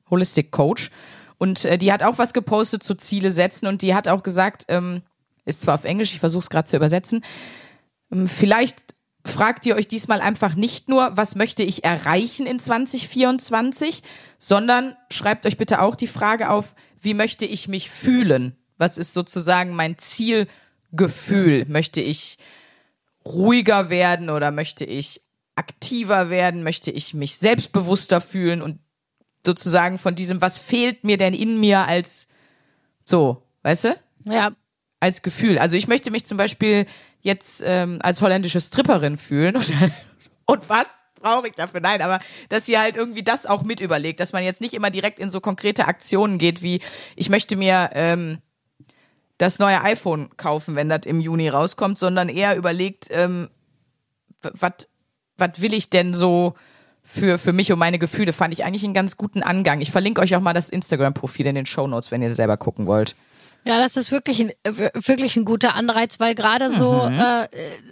[0.09, 0.91] Holistic Coach.
[1.37, 3.67] Und äh, die hat auch was gepostet zu Ziele setzen.
[3.67, 5.03] Und die hat auch gesagt, ähm,
[5.45, 7.23] ist zwar auf Englisch, ich versuche es gerade zu übersetzen,
[8.11, 8.95] ähm, vielleicht
[9.25, 14.03] fragt ihr euch diesmal einfach nicht nur, was möchte ich erreichen in 2024,
[14.39, 18.57] sondern schreibt euch bitte auch die Frage auf, wie möchte ich mich fühlen?
[18.79, 21.67] Was ist sozusagen mein Zielgefühl?
[21.69, 22.39] Möchte ich
[23.25, 25.21] ruhiger werden oder möchte ich
[25.55, 26.63] aktiver werden?
[26.63, 28.79] Möchte ich mich selbstbewusster fühlen und
[29.45, 32.29] sozusagen von diesem, was fehlt mir denn in mir als
[33.05, 33.97] so, weißt du?
[34.25, 34.53] Ja,
[35.01, 35.59] als Gefühl.
[35.59, 36.87] Also ich möchte mich zum Beispiel
[37.21, 39.73] jetzt ähm, als holländische Stripperin fühlen und,
[40.47, 41.81] und was brauche ich dafür?
[41.81, 44.91] Nein, aber dass ihr halt irgendwie das auch mit überlegt, dass man jetzt nicht immer
[44.91, 46.81] direkt in so konkrete Aktionen geht, wie
[47.17, 48.39] ich möchte mir ähm,
[49.39, 53.49] das neue iPhone kaufen, wenn das im Juni rauskommt, sondern eher überlegt, ähm,
[54.43, 54.87] was
[55.57, 56.55] will ich denn so
[57.03, 59.81] für, für mich und meine Gefühle, fand ich eigentlich einen ganz guten Angang.
[59.81, 63.17] Ich verlinke euch auch mal das Instagram-Profil in den Shownotes, wenn ihr selber gucken wollt.
[63.65, 64.53] Ja, das ist wirklich ein
[64.95, 67.19] wirklich ein guter Anreiz, weil gerade so, Mhm.
[67.19, 67.49] äh,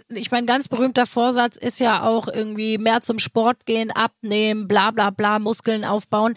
[0.09, 4.91] ich mein ganz berühmter Vorsatz ist ja auch irgendwie mehr zum Sport gehen, abnehmen, bla
[4.91, 6.35] bla bla, Muskeln aufbauen.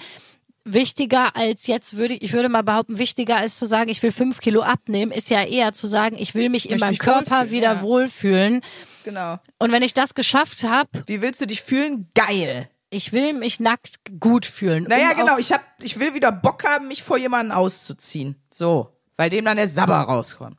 [0.65, 4.13] Wichtiger als jetzt würde ich, ich würde mal behaupten, wichtiger als zu sagen, ich will
[4.13, 7.51] fünf Kilo abnehmen, ist ja eher zu sagen, ich will mich in meinem Körper wohlfühlen,
[7.51, 7.83] wieder ja.
[7.83, 8.61] wohlfühlen.
[9.03, 9.39] Genau.
[9.59, 12.09] Und wenn ich das geschafft habe, Wie willst du dich fühlen?
[12.15, 12.69] Geil.
[12.91, 14.85] ich will mich nackt gut fühlen.
[14.85, 15.39] Naja, um genau.
[15.39, 18.37] Ich hab, ich will wieder Bock haben, mich vor jemanden auszuziehen.
[18.53, 18.91] So.
[19.17, 20.57] Weil dem dann der Sabber rauskommt.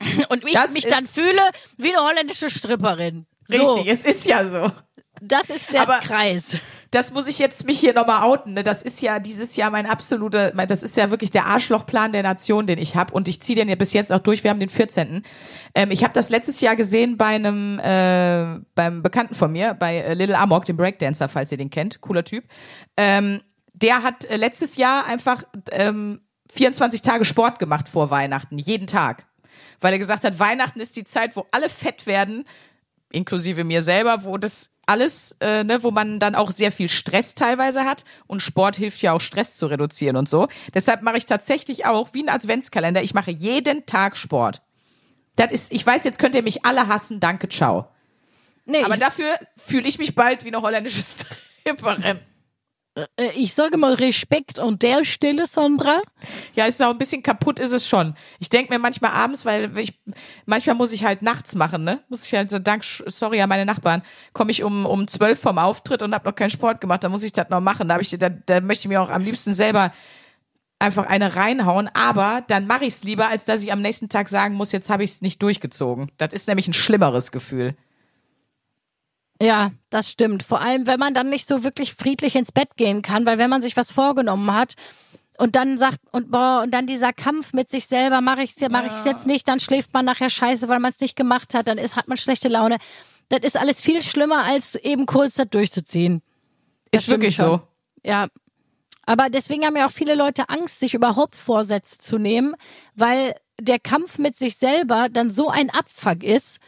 [0.28, 1.40] und ich das mich dann fühle
[1.78, 3.26] wie eine holländische Stripperin.
[3.46, 4.70] So, Richtig, es ist ja so.
[5.20, 6.58] das ist der Aber- Kreis.
[6.90, 8.54] Das muss ich jetzt mich hier nochmal outen.
[8.54, 8.62] Ne?
[8.62, 12.22] Das ist ja dieses Jahr mein absoluter, mein- das ist ja wirklich der Arschlochplan der
[12.22, 13.12] Nation, den ich habe.
[13.12, 14.44] Und ich ziehe den ja bis jetzt auch durch.
[14.44, 15.24] Wir haben den 14.
[15.74, 19.96] Ähm, ich habe das letztes Jahr gesehen bei einem, äh, beim Bekannten von mir, bei
[19.98, 22.00] äh, Little Amok, dem Breakdancer, falls ihr den kennt.
[22.00, 22.44] Cooler Typ.
[22.96, 23.42] Ähm,
[23.72, 25.42] der hat äh, letztes Jahr einfach
[25.72, 26.20] ähm,
[26.54, 28.58] 24 Tage Sport gemacht vor Weihnachten.
[28.58, 29.26] Jeden Tag.
[29.80, 32.44] Weil er gesagt hat, Weihnachten ist die Zeit, wo alle fett werden
[33.14, 37.34] inklusive mir selber, wo das alles, äh, ne, wo man dann auch sehr viel Stress
[37.34, 40.48] teilweise hat und Sport hilft ja auch Stress zu reduzieren und so.
[40.74, 43.02] Deshalb mache ich tatsächlich auch wie ein Adventskalender.
[43.02, 44.60] Ich mache jeden Tag Sport.
[45.36, 47.18] Das ist, ich weiß, jetzt könnt ihr mich alle hassen.
[47.18, 47.88] Danke, ciao.
[48.66, 51.02] Nee, Aber dafür fühle ich mich bald wie eine holländische
[51.62, 52.18] Stripperin.
[52.94, 56.00] Äh, ich sage mal Respekt an der Stelle, Sandra.
[56.54, 58.14] Ja, ist auch ein bisschen kaputt ist es schon.
[58.38, 59.98] Ich denke mir manchmal abends, weil ich
[60.46, 62.00] manchmal muss ich halt nachts machen, ne?
[62.08, 65.58] Muss ich halt so dank sorry an meine Nachbarn, komme ich um um zwölf vom
[65.58, 67.88] Auftritt und habe noch keinen Sport gemacht, da muss ich das noch machen.
[67.88, 69.92] Da habe ich da, da möchte ich mir auch am liebsten selber
[70.78, 74.28] einfach eine reinhauen, aber dann mache ich es lieber, als dass ich am nächsten Tag
[74.28, 76.10] sagen muss, jetzt habe ich es nicht durchgezogen.
[76.18, 77.74] Das ist nämlich ein schlimmeres Gefühl.
[79.42, 80.42] Ja, das stimmt.
[80.42, 83.50] Vor allem, wenn man dann nicht so wirklich friedlich ins Bett gehen kann, weil wenn
[83.50, 84.74] man sich was vorgenommen hat
[85.38, 88.68] und dann sagt und boah und dann dieser Kampf mit sich selber, mache ich es
[88.70, 91.54] mache ich es jetzt nicht, dann schläft man nachher scheiße, weil man es nicht gemacht
[91.54, 92.76] hat, dann ist hat man schlechte Laune.
[93.28, 96.22] Das ist alles viel schlimmer als eben kurz das durchzuziehen.
[96.92, 97.46] Das Ist wirklich schon.
[97.46, 97.62] so.
[98.04, 98.28] Ja.
[99.06, 102.54] Aber deswegen haben ja auch viele Leute Angst, sich überhaupt Vorsätze zu nehmen,
[102.94, 106.60] weil der Kampf mit sich selber dann so ein Abfuck ist,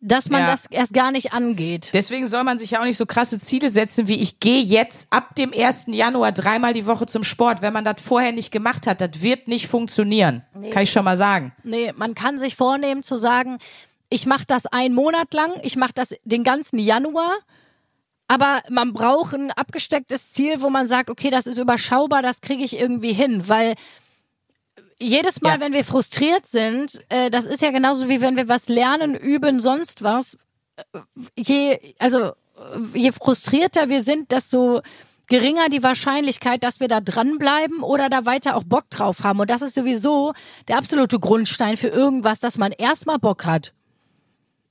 [0.00, 0.46] dass man Ja.
[0.46, 1.90] das erst gar nicht angeht.
[1.92, 5.12] Deswegen soll man sich ja auch nicht so krasse Ziele setzen, wie ich gehe jetzt
[5.12, 5.86] ab dem 1.
[5.88, 7.62] Januar dreimal die Woche zum Sport.
[7.62, 10.42] Wenn man das vorher nicht gemacht hat, das wird nicht funktionieren.
[10.72, 11.52] Kann ich schon mal sagen.
[11.64, 13.58] Nee, man kann sich vornehmen zu sagen,
[14.10, 17.32] ich mache das einen Monat lang, ich mache das den ganzen Januar,
[18.28, 22.62] aber man braucht ein abgestecktes Ziel, wo man sagt, okay, das ist überschaubar, das kriege
[22.62, 23.74] ich irgendwie hin, weil
[25.00, 25.60] jedes Mal, Ja.
[25.60, 29.60] wenn wir frustriert sind, äh, das ist ja genauso wie wenn wir was lernen, üben,
[29.60, 30.36] sonst was.
[30.76, 30.82] äh,
[31.36, 32.32] Je, also äh,
[32.94, 34.80] je frustrierter wir sind, desto
[35.28, 39.40] geringer die Wahrscheinlichkeit, dass wir da dranbleiben oder da weiter auch Bock drauf haben.
[39.40, 40.32] Und das ist sowieso
[40.68, 43.72] der absolute Grundstein für irgendwas, dass man erstmal Bock hat.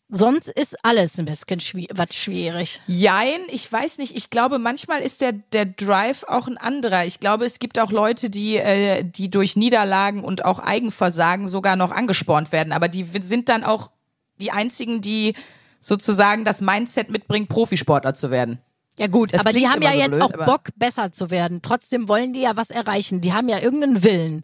[0.10, 2.80] Sonst ist alles ein bisschen schwi was schwierig.
[2.88, 4.16] Jein, ich weiß nicht.
[4.16, 7.06] Ich glaube, manchmal ist der, der Drive auch ein anderer.
[7.06, 11.76] Ich glaube, es gibt auch Leute, die, äh, die durch Niederlagen und auch Eigenversagen sogar
[11.76, 12.72] noch angespornt werden.
[12.72, 13.92] Aber die sind dann auch
[14.40, 15.36] die einzigen, die
[15.82, 18.60] sozusagen das Mindset mitbringen, Profisportler zu werden.
[18.98, 21.62] Ja gut, Das aber die haben ja so jetzt blöd, auch Bock, besser zu werden.
[21.62, 23.22] Trotzdem wollen die ja was erreichen.
[23.22, 24.44] Die haben ja irgendeinen Willen.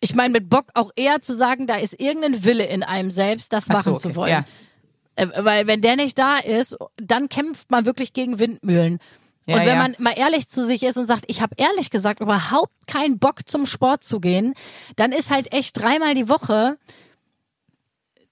[0.00, 3.52] Ich meine mit Bock auch eher zu sagen, da ist irgendein Wille in einem selbst,
[3.52, 4.30] das Ach machen so, okay, zu wollen.
[4.30, 4.44] ja.
[5.16, 8.98] Äh, weil wenn der nicht da ist, dann kämpft man wirklich gegen Windmühlen.
[9.46, 9.76] Ja, und wenn ja.
[9.76, 13.48] man mal ehrlich zu sich ist und sagt, ich habe ehrlich gesagt überhaupt keinen Bock
[13.48, 14.54] zum Sport zu gehen,
[14.96, 16.78] dann ist halt echt dreimal die Woche,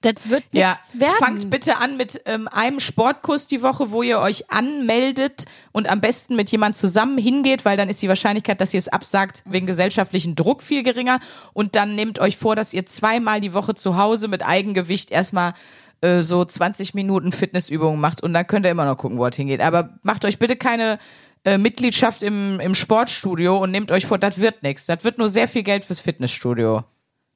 [0.05, 1.15] das wird Ja, nichts werden.
[1.19, 6.01] fangt bitte an mit ähm, einem Sportkurs die Woche, wo ihr euch anmeldet und am
[6.01, 9.67] besten mit jemand zusammen hingeht, weil dann ist die Wahrscheinlichkeit, dass ihr es absagt, wegen
[9.67, 11.21] gesellschaftlichen Druck viel geringer.
[11.53, 15.55] Und dann nehmt euch vor, dass ihr zweimal die Woche zu Hause mit Eigengewicht erstmal
[16.01, 19.37] äh, so 20 Minuten Fitnessübungen macht und dann könnt ihr immer noch gucken, wo es
[19.37, 19.61] hingeht.
[19.61, 20.99] Aber macht euch bitte keine
[21.45, 24.87] äh, Mitgliedschaft im, im Sportstudio und nehmt euch vor, das wird nichts.
[24.87, 26.85] Das wird nur sehr viel Geld fürs Fitnessstudio.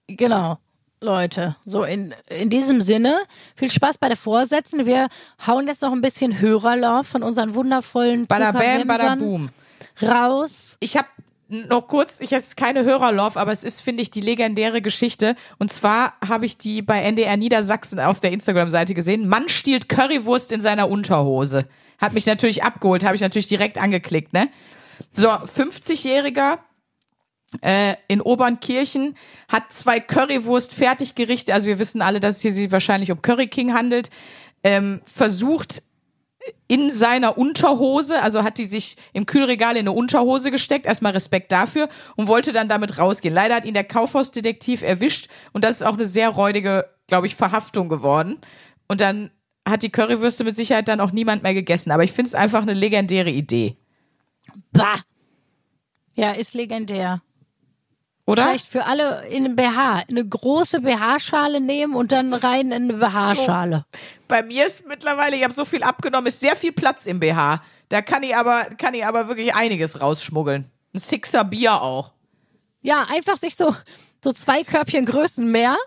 [0.06, 0.58] Genau.
[1.00, 3.18] Leute, so in, in diesem Sinne,
[3.54, 4.84] viel Spaß bei der Vorsätzen.
[4.84, 5.08] Wir
[5.46, 9.50] hauen jetzt noch ein bisschen Hörerlauf von unseren wundervollen Bada bam, bada boom.
[10.02, 10.76] raus.
[10.80, 11.06] Ich habe
[11.48, 15.34] noch kurz, ich es keine Hörerlove, aber es ist, finde ich, die legendäre Geschichte.
[15.58, 19.28] Und zwar habe ich die bei NDR Niedersachsen auf der Instagram-Seite gesehen.
[19.28, 21.66] Mann stiehlt Currywurst in seiner Unterhose.
[21.98, 24.48] Hat mich natürlich abgeholt, habe ich natürlich direkt angeklickt, ne?
[25.12, 26.58] So, 50-Jähriger
[27.62, 29.14] äh, in Obernkirchen
[29.48, 33.72] hat zwei Currywurst-Fertiggerichte, also wir wissen alle, dass es hier sich wahrscheinlich um Curry King
[33.72, 34.10] handelt,
[34.62, 35.82] ähm, versucht
[36.66, 41.52] in seiner Unterhose, also hat die sich im Kühlregal in eine Unterhose gesteckt, erstmal Respekt
[41.52, 43.34] dafür und wollte dann damit rausgehen.
[43.34, 47.34] Leider hat ihn der Kaufhausdetektiv erwischt und das ist auch eine sehr räudige, glaube ich,
[47.34, 48.40] Verhaftung geworden.
[48.88, 49.30] Und dann
[49.66, 51.90] hat die Currywürste mit Sicherheit dann auch niemand mehr gegessen.
[51.90, 53.76] Aber ich finde es einfach eine legendäre Idee.
[54.72, 55.00] Bah.
[56.14, 57.22] Ja, ist legendär.
[58.28, 58.42] Oder?
[58.42, 60.04] Vielleicht für alle in einem BH.
[60.06, 63.86] Eine große BH-Schale nehmen und dann rein in eine BH-Schale.
[64.28, 67.62] Bei mir ist mittlerweile, ich habe so viel abgenommen, ist sehr viel Platz im BH.
[67.88, 70.70] Da kann ich aber, kann ich aber wirklich einiges rausschmuggeln.
[70.92, 72.12] Ein Sixer Bier auch.
[72.82, 73.74] Ja, einfach sich so,
[74.22, 75.78] so zwei Körbchen Größen mehr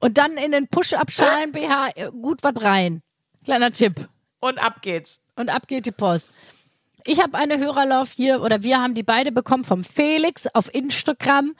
[0.00, 3.00] und dann in den Push-Up-Schalen BH äh, gut was rein.
[3.44, 4.06] Kleiner Tipp.
[4.40, 5.22] Und ab geht's.
[5.34, 6.34] Und ab geht die Post.
[7.10, 11.54] Ich habe eine Hörerlauf hier, oder wir haben die beide bekommen vom Felix auf Instagram.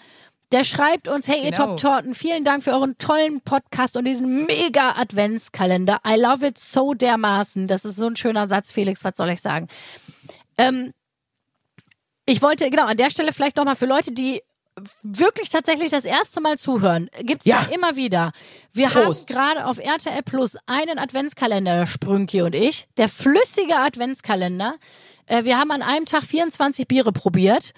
[0.53, 1.69] Der schreibt uns, hey ihr Genau.
[1.77, 6.01] Top-Torten, vielen Dank für euren tollen Podcast und diesen mega Adventskalender.
[6.07, 7.67] I love it so dermaßen.
[7.67, 9.69] Das ist so ein schöner Satz, Felix, was soll ich sagen?
[10.59, 10.93] Ähm,
[12.27, 14.43] ich wollte, genau, an der Stelle vielleicht nochmal für Leute, die
[15.03, 17.75] wirklich tatsächlich das erste Mal zuhören, gibt's ja, Ja.
[17.75, 18.33] immer wieder.
[18.75, 19.31] Wir Prost.
[19.31, 24.75] haben gerade auf RTL Plus einen Adventskalender, der Sprünki und ich, der flüssige Adventskalender.
[25.29, 27.73] Äh, wir haben an einem Tag 24 Biere probiert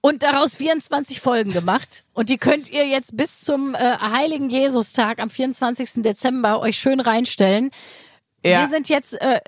[0.00, 2.04] und daraus 24 Folgen gemacht.
[2.12, 6.02] Und die könnt ihr jetzt bis zum äh, Heiligen Jesustag am 24.
[6.02, 7.70] Dezember euch schön reinstellen.
[8.44, 8.60] Ja.
[8.60, 9.40] Wir sind jetzt, äh,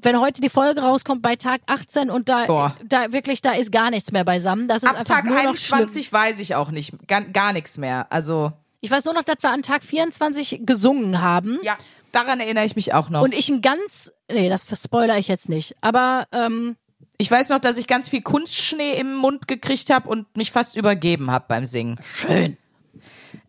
[0.00, 2.76] wenn heute die Folge rauskommt, bei Tag 18 und da, Boah.
[2.84, 4.68] da wirklich, da ist gar nichts mehr beisammen.
[4.68, 5.80] Das ist Ab einfach Tag nur noch schlimm.
[5.80, 6.92] 21 weiß ich auch nicht.
[7.06, 8.06] Gar, gar nichts mehr.
[8.10, 11.58] Also, Ich weiß nur noch, dass wir an Tag 24 gesungen haben.
[11.62, 11.76] ja,
[12.12, 13.22] daran erinnere ich mich auch noch.
[13.22, 15.76] Und ich ein ganz, nee, das spoiler ich jetzt nicht.
[15.82, 16.76] Aber ähm,
[17.18, 20.76] ich weiß noch, dass ich ganz viel Kunstschnee im Mund gekriegt habe und mich fast
[20.76, 21.98] übergeben habe beim Singen.
[22.14, 22.56] schön.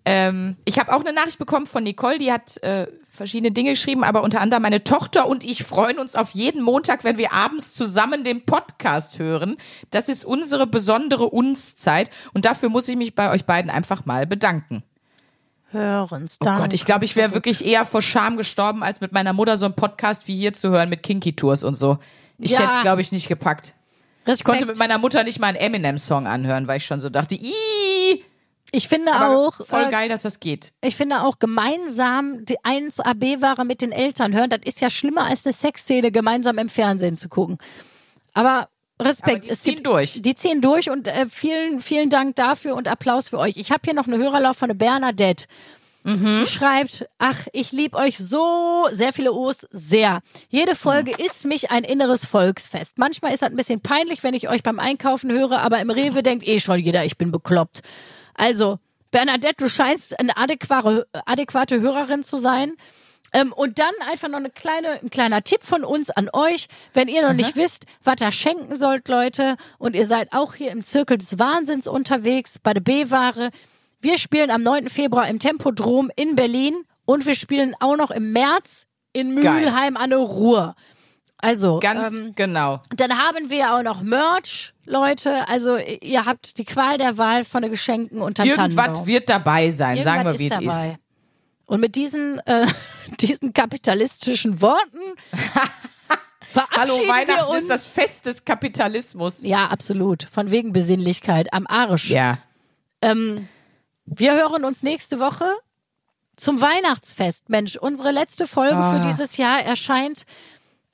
[0.06, 4.04] Ähm, ich habe auch eine Nachricht bekommen von Nicole, die hat äh, verschiedene Dinge geschrieben,
[4.04, 7.74] aber unter anderem meine Tochter und ich freuen uns auf jeden Montag, wenn wir abends
[7.74, 9.58] zusammen den Podcast hören.
[9.92, 14.26] Das ist unsere besondere Unszeit und dafür muss ich mich bei euch beiden einfach mal
[14.26, 14.84] bedanken.
[15.72, 16.62] Hören's, Oh danke.
[16.62, 19.66] Gott, ich glaube, ich wäre wirklich eher vor Scham gestorben, als mit meiner Mutter so
[19.66, 22.00] einen Podcast wie hier zu hören mit Kinky Tours und so.
[22.40, 22.70] Ich Ja.
[22.70, 23.74] hätte, glaube ich, nicht gepackt.
[24.26, 24.40] Respekt.
[24.40, 27.36] Ich konnte mit meiner Mutter nicht mal einen Eminem-Song anhören, weil ich schon so dachte,
[27.36, 28.24] ii,
[28.72, 30.74] Ich finde Aber auch, voll äh, geil, dass das geht.
[30.82, 35.46] ich finde auch gemeinsam die 1AB-Ware mit den Eltern hören, das ist ja schlimmer als
[35.46, 37.58] eine Sexszene gemeinsam im Fernsehen zu gucken.
[38.36, 38.70] Aber
[39.02, 40.22] Respekt, Aber die es ziehen gibt, durch.
[40.22, 43.58] Die ziehen durch und äh, vielen, vielen Dank dafür und Applaus für euch.
[43.58, 45.46] Ich habe hier noch eine Hörerlauf von der Bernadette.
[46.04, 46.40] Mhm.
[46.42, 50.22] Die schreibt, ach, ich lieb euch so, sehr viele O's, sehr.
[50.50, 51.26] Jede Folge Mhm.
[51.26, 52.98] ist mich ein inneres Volksfest.
[52.98, 56.24] Manchmal ist das ein bisschen peinlich, wenn ich euch beim Einkaufen höre, aber im Rewe
[56.24, 57.82] denkt eh schon jeder, ich bin bekloppt.
[58.34, 58.80] Also,
[59.12, 62.74] Bernadette, du scheinst eine adäquate, adäquate Hörerin zu sein.
[63.32, 66.68] Ähm, und dann einfach noch eine kleine, ein kleiner Tipp von uns an euch.
[66.94, 70.72] Wenn ihr noch nicht wisst, was ihr schenken sollt, Leute, und ihr seid auch hier
[70.72, 73.50] im Zirkel des Wahnsinns unterwegs bei der B-Ware.
[74.02, 74.90] Wir spielen am 9.
[74.90, 76.74] Februar im Tempodrom in Berlin
[77.06, 79.34] und wir spielen auch noch im März in.
[79.34, 80.76] Mülheim an der Ruhr.
[81.42, 82.82] Also, Ganz ähm, genau.
[82.96, 85.48] dann haben wir auch noch Merch, Leute.
[85.48, 89.08] Also ihr habt die Qual der Wahl von den Geschenken unter Irgendwas Tannenbaum.
[89.08, 90.90] wird dabei sein, sagen wir, Irgendwas wie es dabei.
[90.94, 90.96] ist.
[91.66, 92.68] Und mit diesen, äh,
[93.22, 95.00] diesen kapitalistischen Worten
[96.46, 97.62] verabschieden Hallo, wir Weihnachten uns.
[97.64, 99.44] ist das Fest des Kapitalismus.
[99.44, 100.24] ja, absolut.
[100.24, 102.10] Von wegen Besinnlichkeit am Arsch.
[102.10, 102.38] Ja.
[103.02, 103.48] Ähm,
[104.16, 105.46] wir hören uns nächste Woche
[106.36, 107.50] zum Weihnachtsfest.
[107.50, 108.94] Mensch, unsere letzte Folge Ah.
[108.94, 110.24] für dieses Jahr erscheint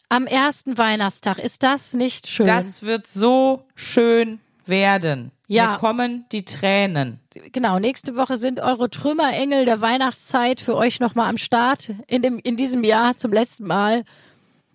[0.09, 1.39] am ersten Weihnachtstag.
[1.39, 2.45] Ist das nicht schön?
[2.45, 5.31] Das wird so schön werden.
[5.47, 5.71] Ja.
[5.73, 7.19] Mir kommen die Tränen.
[7.51, 12.39] genau, nächste Woche sind eure Trümmerengel der Weihnachtszeit für euch nochmal am Start in, dem,
[12.39, 14.03] in diesem Jahr zum letzten Mal.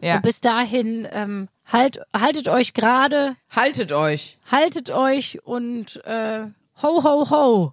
[0.01, 0.17] Ja.
[0.17, 4.39] Und bis dahin, ähm, halt, haltet euch gerade, Haltet euch.
[4.51, 6.45] haltet euch und äh,
[6.83, 7.73] ho, ho, ho.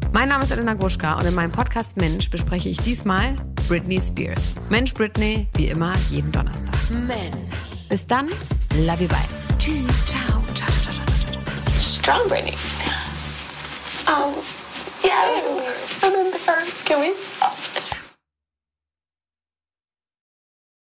[0.13, 3.35] Mein Name ist Elena Gruschka und in meinem Podcast Mensch bespreche ich diesmal
[3.69, 4.55] Britney Spears.
[4.69, 6.75] Mensch Britney, wie immer, jeden Donnerstag.
[6.89, 7.87] Mensch.
[7.87, 8.27] Bis dann,
[8.75, 9.17] love you, bye.
[9.57, 11.79] Tschüss, ciao, ciao, ciao, ciao, ciao, ciao.
[11.79, 12.57] strong Brittany.
[14.05, 14.35] Um,
[15.01, 15.77] yeah, it was weird.
[16.03, 17.13] And then the parents, can we